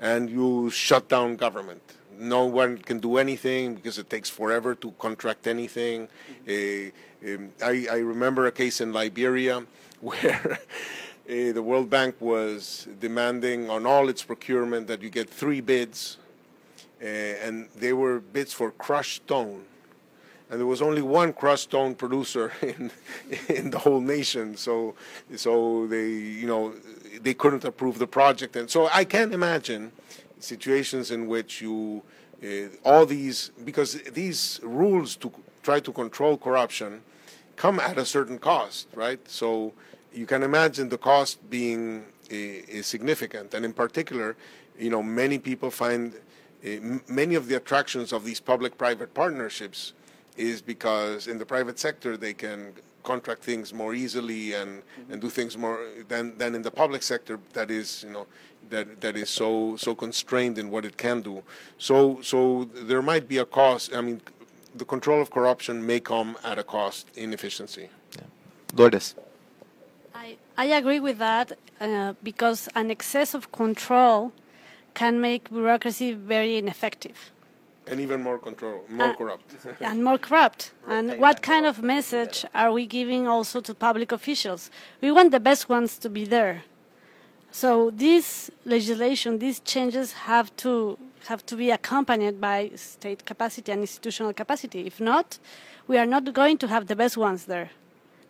[0.00, 1.82] and you shut down government.
[2.22, 6.08] No one can do anything because it takes forever to contract anything.
[6.48, 6.90] Uh,
[7.26, 9.64] um, I, I remember a case in Liberia
[10.00, 10.60] where
[11.28, 16.18] uh, the World Bank was demanding on all its procurement that you get three bids,
[17.02, 19.64] uh, and they were bids for crushed stone.
[20.48, 22.92] And there was only one crushed stone producer in
[23.48, 24.94] in the whole nation, so
[25.34, 26.74] so they you know
[27.20, 29.90] they couldn't approve the project, and so I can't imagine
[30.42, 32.02] situations in which you
[32.42, 35.32] uh, all these because these rules to
[35.62, 37.02] try to control corruption
[37.56, 39.20] come at a certain cost, right?
[39.28, 39.72] So
[40.12, 42.34] you can imagine the cost being uh,
[42.78, 44.36] is significant, and in particular,
[44.78, 46.14] you know, many people find
[46.64, 46.68] uh,
[47.08, 49.92] many of the attractions of these public-private partnerships
[50.36, 52.72] is because in the private sector they can
[53.02, 57.38] contract things more easily and, and do things more than, than in the public sector
[57.52, 58.26] that is you know
[58.72, 61.42] that that is so so constrained in what it can do.
[61.78, 62.38] So so
[62.88, 63.94] there might be a cost.
[63.94, 64.20] I mean,
[64.74, 67.88] the control of corruption may come at a cost in efficiency.
[68.74, 69.14] Lourdes.
[70.14, 74.32] I, I agree with that uh, because an excess of control
[74.94, 77.32] can make bureaucracy very ineffective
[77.86, 79.56] And even more control, more Uh, corrupt.
[79.80, 80.72] and more corrupt.
[80.86, 84.70] And what kind of message are we giving also to public officials?
[85.00, 86.62] We want the best ones to be there.
[87.52, 93.82] So this legislation, these changes have to have to be accompanied by state capacity and
[93.82, 94.86] institutional capacity.
[94.86, 95.38] If not,
[95.86, 97.70] we are not going to have the best ones there,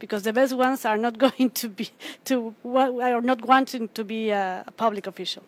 [0.01, 1.91] because the best ones are not going to be
[2.25, 5.45] to are not wanting to be a, a public official.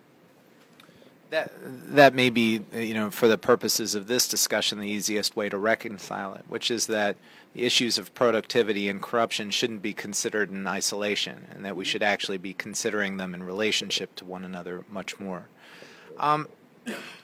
[1.31, 1.51] That
[1.97, 5.59] that may be, you know, for the purposes of this discussion, the easiest way to
[5.59, 7.17] reconcile it, which is that
[7.55, 12.39] issues of productivity and corruption shouldn't be considered in isolation, and that we should actually
[12.39, 15.47] be considering them in relationship to one another much more.
[16.19, 16.49] Um,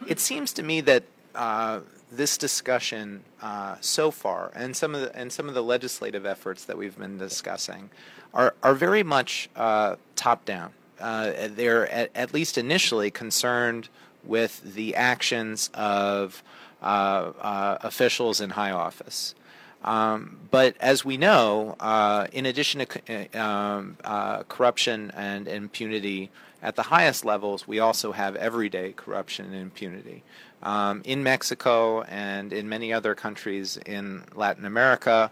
[0.06, 1.04] it seems to me that
[1.34, 6.26] uh, this discussion uh, so far, and some of the and some of the legislative
[6.26, 7.90] efforts that we've been discussing,
[8.32, 10.72] are are very much uh, top down.
[11.00, 13.88] Uh, they're at, at least initially concerned
[14.22, 16.42] with the actions of
[16.82, 19.34] uh, uh, officials in high office.
[19.82, 26.30] Um, but as we know, uh, in addition to uh, um, uh, corruption and impunity
[26.62, 30.22] at the highest levels, we also have everyday corruption and impunity.
[30.62, 35.30] Um, in Mexico and in many other countries in Latin America,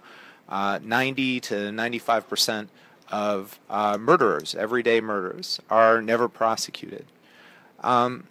[0.48, 2.70] uh, 90 to 95 percent
[3.10, 7.04] of uh, murderers, everyday murderers, are never prosecuted.
[7.80, 8.24] Um,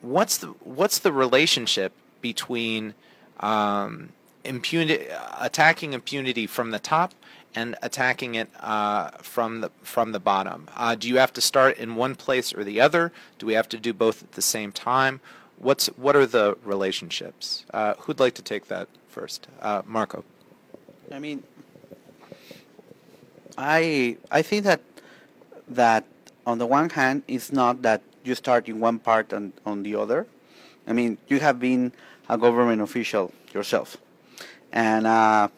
[0.00, 2.94] what's the what's the relationship between
[3.40, 4.10] um,
[4.44, 5.06] impunity,
[5.40, 7.14] attacking impunity from the top
[7.54, 10.68] and attacking it uh, from the from the bottom?
[10.76, 13.12] Uh, do you have to start in one place or the other?
[13.38, 15.20] Do we have to do both at the same time?
[15.58, 17.64] What's what are the relationships?
[17.72, 19.48] Uh, who'd like to take that first?
[19.60, 20.24] Uh, Marco.
[21.10, 21.42] I mean,
[23.58, 24.80] I I think that
[25.68, 26.04] that
[26.46, 29.94] on the one hand, it's not that you start in one part and on the
[29.94, 30.26] other.
[30.86, 31.92] I mean, you have been
[32.28, 33.96] a government official yourself,
[34.72, 35.48] and uh,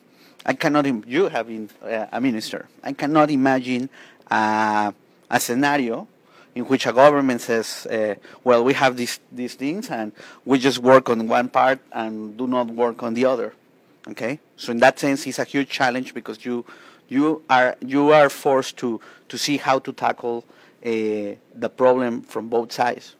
[0.44, 0.86] I cannot.
[0.86, 2.68] Im- you have been uh, a minister.
[2.82, 3.88] I cannot imagine
[4.30, 4.92] uh,
[5.30, 6.06] a scenario
[6.54, 10.12] in which a government says, uh, "Well, we have these these things, and
[10.44, 13.54] we just work on one part and do not work on the other."
[14.08, 16.64] Okay, so in that sense, it's a huge challenge because you
[17.08, 20.44] you are you are forced to to see how to tackle
[20.84, 20.90] uh,
[21.54, 23.14] the problem from both sides.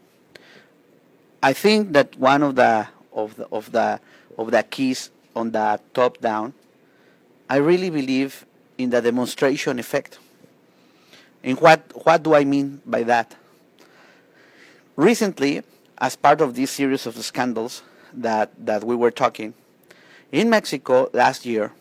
[1.42, 4.00] I think that one of the of the of the
[4.36, 6.54] of the keys on the top down,
[7.48, 8.46] I really believe
[8.78, 10.18] in the demonstration effect.
[11.42, 13.36] And what what do I mean by that?
[14.96, 15.62] Recently,
[15.98, 17.82] as part of this series of scandals
[18.12, 19.54] that that we were talking,
[20.32, 21.72] in Mexico last year,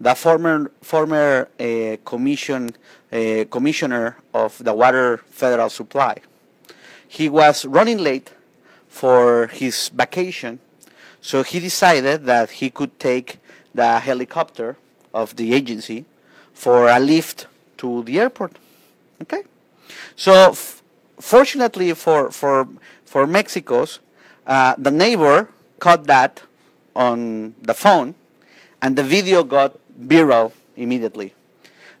[0.00, 2.70] the former former uh, commission
[3.12, 6.18] uh, commissioner of the water federal supply,
[7.08, 8.32] he was running late
[8.88, 10.60] for his vacation,
[11.20, 13.38] so he decided that he could take
[13.74, 14.76] the helicopter
[15.12, 16.04] of the agency
[16.52, 17.46] for a lift
[17.78, 18.58] to the airport.
[19.22, 19.42] Okay,
[20.16, 20.54] so
[21.18, 22.68] fortunately for for
[23.04, 24.00] for Mexico's,
[24.46, 25.48] uh, the neighbor
[25.78, 26.42] caught that
[26.94, 28.14] on the phone,
[28.82, 31.34] and the video got viral immediately.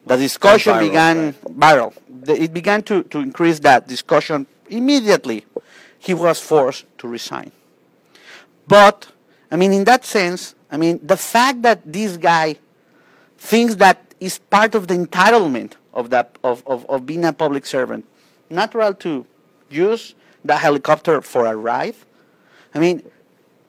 [0.06, 1.44] The discussion viral, began right.
[1.44, 1.94] viral.
[2.08, 5.44] The, it began to, to increase that discussion immediately.
[5.98, 7.52] He was forced to resign.
[8.70, 9.08] But,
[9.50, 12.54] I mean, in that sense, I mean, the fact that this guy
[13.36, 17.66] thinks that is part of the entitlement of, that, of, of, of being a public
[17.66, 18.06] servant,
[18.48, 19.26] natural to
[19.68, 20.14] use
[20.44, 21.96] the helicopter for a ride,
[22.72, 23.02] I mean,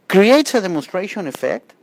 [0.07, 1.73] creates a demonstration effect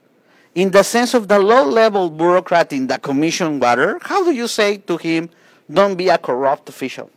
[0.55, 4.77] in the sense of the low-level bureaucrat in the commission water, how do you say
[4.77, 5.29] to him,
[5.69, 7.11] don't be a corrupt official?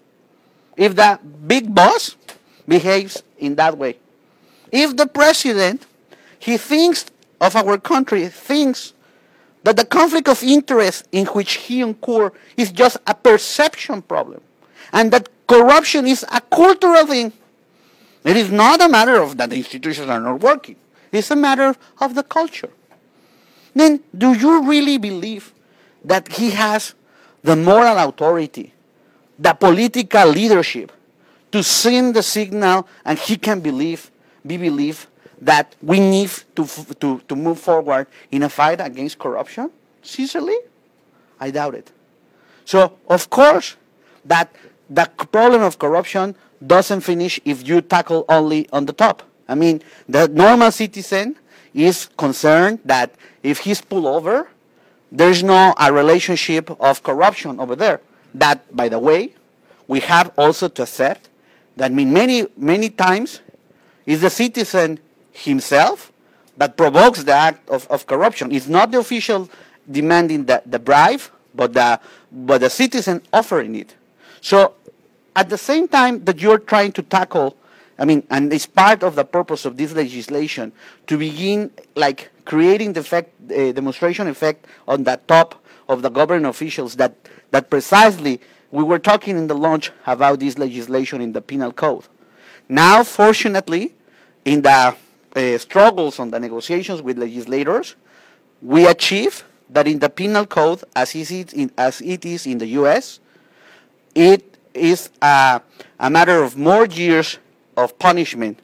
[0.75, 2.15] If the big boss
[2.67, 3.97] behaves in that way.
[4.71, 5.85] If the president,
[6.41, 7.05] he thinks
[7.39, 8.93] of our country, thinks
[9.63, 14.41] that the conflict of interest in which he incur is just a perception problem,
[14.91, 17.31] and that corruption is a cultural thing.
[18.23, 20.77] It is not a matter of that the institutions are not working.
[21.11, 22.71] It's a matter of the culture.
[23.75, 25.53] Then, do you really believe
[26.03, 26.95] that he has
[27.43, 28.73] the moral authority,
[29.37, 30.91] the political leadership
[31.51, 34.09] to send the signal and he can believe,
[34.45, 35.05] be believed
[35.41, 36.65] that we need to,
[36.99, 39.71] to, to move forward in a fight against corruption?
[40.01, 40.57] Sincerely?
[41.39, 41.91] I doubt it.
[42.65, 43.75] So, of course,
[44.23, 44.53] that
[44.89, 46.35] the problem of corruption
[46.65, 49.23] doesn't finish if you tackle only on the top.
[49.47, 51.35] I mean, the normal citizen
[51.73, 54.47] is concerned that if he's pulled over,
[55.11, 58.01] there's no a relationship of corruption over there.
[58.33, 59.33] That, by the way,
[59.87, 61.29] we have also to accept
[61.75, 63.41] that many, many times
[64.05, 64.99] is the citizen
[65.31, 66.11] himself
[66.57, 68.51] that provokes the act of, of corruption.
[68.51, 69.49] It's not the official
[69.89, 71.21] demanding the, the bribe,
[71.55, 71.99] but the,
[72.31, 73.95] but the citizen offering it.
[74.41, 74.75] So
[75.35, 77.57] at the same time that you're trying to tackle
[78.01, 80.71] I mean, and it's part of the purpose of this legislation
[81.05, 86.47] to begin like creating the effect, uh, demonstration effect on the top of the government
[86.47, 87.13] officials that,
[87.51, 88.41] that precisely
[88.71, 92.07] we were talking in the launch about this legislation in the penal code.
[92.67, 93.93] Now, fortunately,
[94.45, 94.95] in the
[95.35, 97.95] uh, struggles on the negotiations with legislators,
[98.61, 102.57] we achieve that in the penal code, as it is in, as it is in
[102.57, 103.19] the U.S.,
[104.13, 105.61] it is a,
[105.99, 107.39] a matter of more years
[107.77, 108.59] of punishment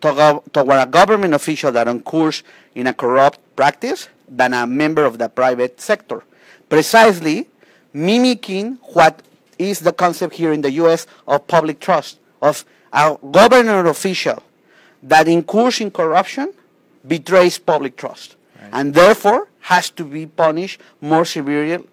[0.00, 2.42] toward a government official that incurs
[2.74, 6.22] in a corrupt practice than a member of the private sector.
[6.68, 7.48] Precisely
[7.92, 9.22] mimicking what
[9.58, 14.42] is the concept here in the US of public trust, of a government official
[15.02, 16.52] that incurs in corruption
[17.06, 18.70] betrays public trust right.
[18.72, 21.84] and therefore has to be punished more severely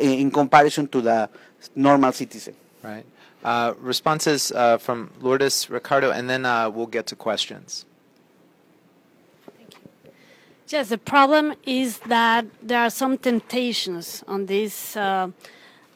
[0.00, 1.28] in comparison to the
[1.74, 2.54] normal citizen.
[2.82, 3.04] Right.
[3.44, 7.84] Uh, responses uh, from Lourdes, Ricardo, and then uh, we'll get to questions.
[10.68, 15.30] Yes, the problem is that there are some temptations on these uh,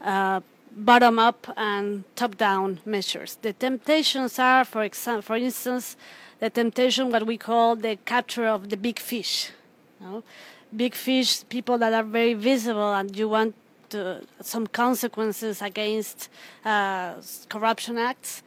[0.00, 0.40] uh,
[0.74, 3.36] bottom up and top down measures.
[3.42, 5.96] The temptations are, for, example, for instance,
[6.42, 9.52] the temptation what we call the capture of the big fish.
[10.00, 10.24] You know?
[10.74, 13.54] Big fish, people that are very visible, and you want
[13.94, 16.28] uh, some consequences against
[16.64, 17.14] uh,
[17.48, 18.42] corruption acts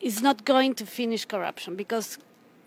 [0.00, 2.18] is not going to finish corruption because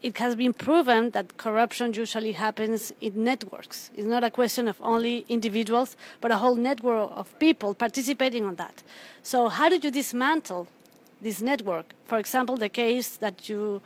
[0.03, 3.91] it has been proven that corruption usually happens in networks.
[3.95, 8.56] It's not a question of only individuals, but a whole network of people participating on
[8.56, 8.84] that.
[9.23, 10.68] So, how do you dismantle
[11.22, 11.94] this network?
[12.07, 13.81] For example, the case that you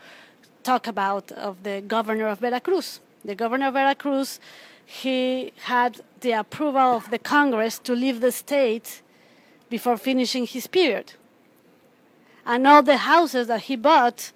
[0.64, 3.00] talk about of the governor of Veracruz.
[3.24, 4.40] The governor of Veracruz
[4.86, 9.02] he had the approval of the Congress to leave the state
[9.70, 11.14] before finishing his period.
[12.46, 14.32] And all the houses that he bought,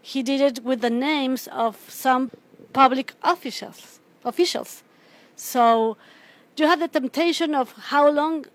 [0.00, 2.30] he did it with the names of some
[2.72, 4.00] public officials.
[4.24, 4.82] officials.
[5.36, 5.96] So
[6.56, 8.46] you have the temptation of how long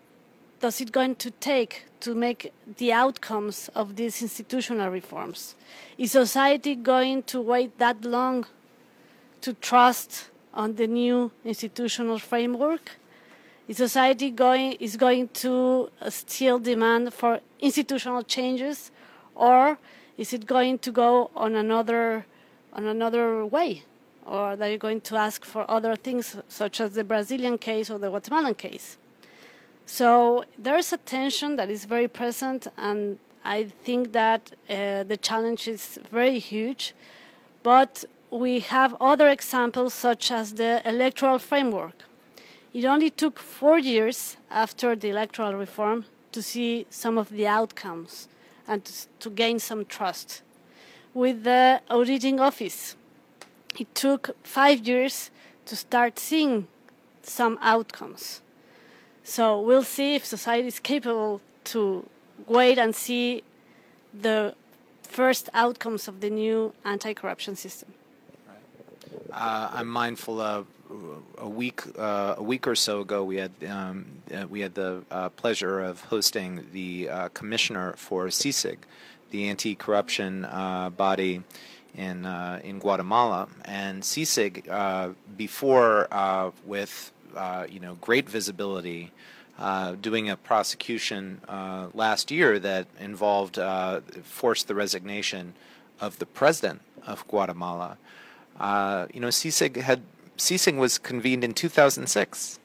[0.59, 5.55] does it going to take to make the outcomes of these institutional reforms?
[5.97, 8.45] Is society going to wait that long
[9.41, 12.91] to trust on the new institutional framework?
[13.67, 18.91] Is society going is going to still demand for institutional changes,
[19.33, 19.77] or
[20.17, 22.25] is it going to go on another
[22.73, 23.83] on another way?
[24.25, 27.99] or are you going to ask for other things, such as the Brazilian case or
[27.99, 28.97] the Guatemalan case?
[29.85, 35.17] So there is a tension that is very present, and I think that uh, the
[35.17, 36.93] challenge is very huge.
[37.61, 42.03] But we have other examples, such as the electoral framework.
[42.73, 48.27] It only took four years after the electoral reform to see some of the outcomes
[48.67, 50.41] and to, to gain some trust.
[51.13, 52.97] With the auditing office,
[53.79, 55.31] it took five years
[55.67, 56.67] to start seeing
[57.21, 58.41] some outcomes.
[59.25, 62.07] So we'll see if society is capable to
[62.47, 63.43] wait and see
[64.13, 64.53] the
[65.01, 67.93] first outcomes of the new anti-corruption system.
[69.33, 70.67] Uh, I'm mindful of
[71.39, 75.01] a week uh, a week or so ago we had um, uh, we had the
[75.09, 78.77] uh, pleasure of hosting the uh, commissioner for CICIG,
[79.31, 81.41] the anti-corruption uh, body
[81.97, 84.05] in uh, in Guatemala, and
[84.69, 89.11] uh, before uh, with uh, you know great visibility,
[89.59, 93.59] uh, doing a prosecution uh, last year that involved
[94.23, 95.53] forced the resignation
[95.99, 97.97] of the president of Guatemala.
[99.13, 100.01] you know, CICIG had
[100.37, 102.59] CICIG was convened in 2006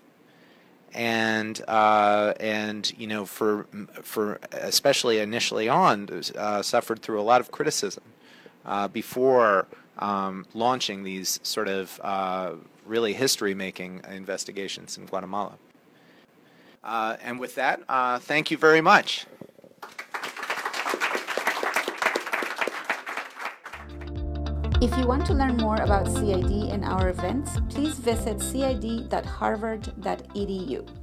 [0.93, 3.67] and uh, and you know for
[4.03, 8.03] for especially initially on uh, suffered through a lot of criticism
[8.65, 9.67] uh, before
[9.99, 12.01] um, launching these sort of
[12.91, 15.57] really history-making investigations in Guatemala.
[16.83, 19.27] Uh, and with that, uh, thank you very much.
[24.83, 31.00] If you want to learn more about CID and our events, please visit cid.harvard.edu.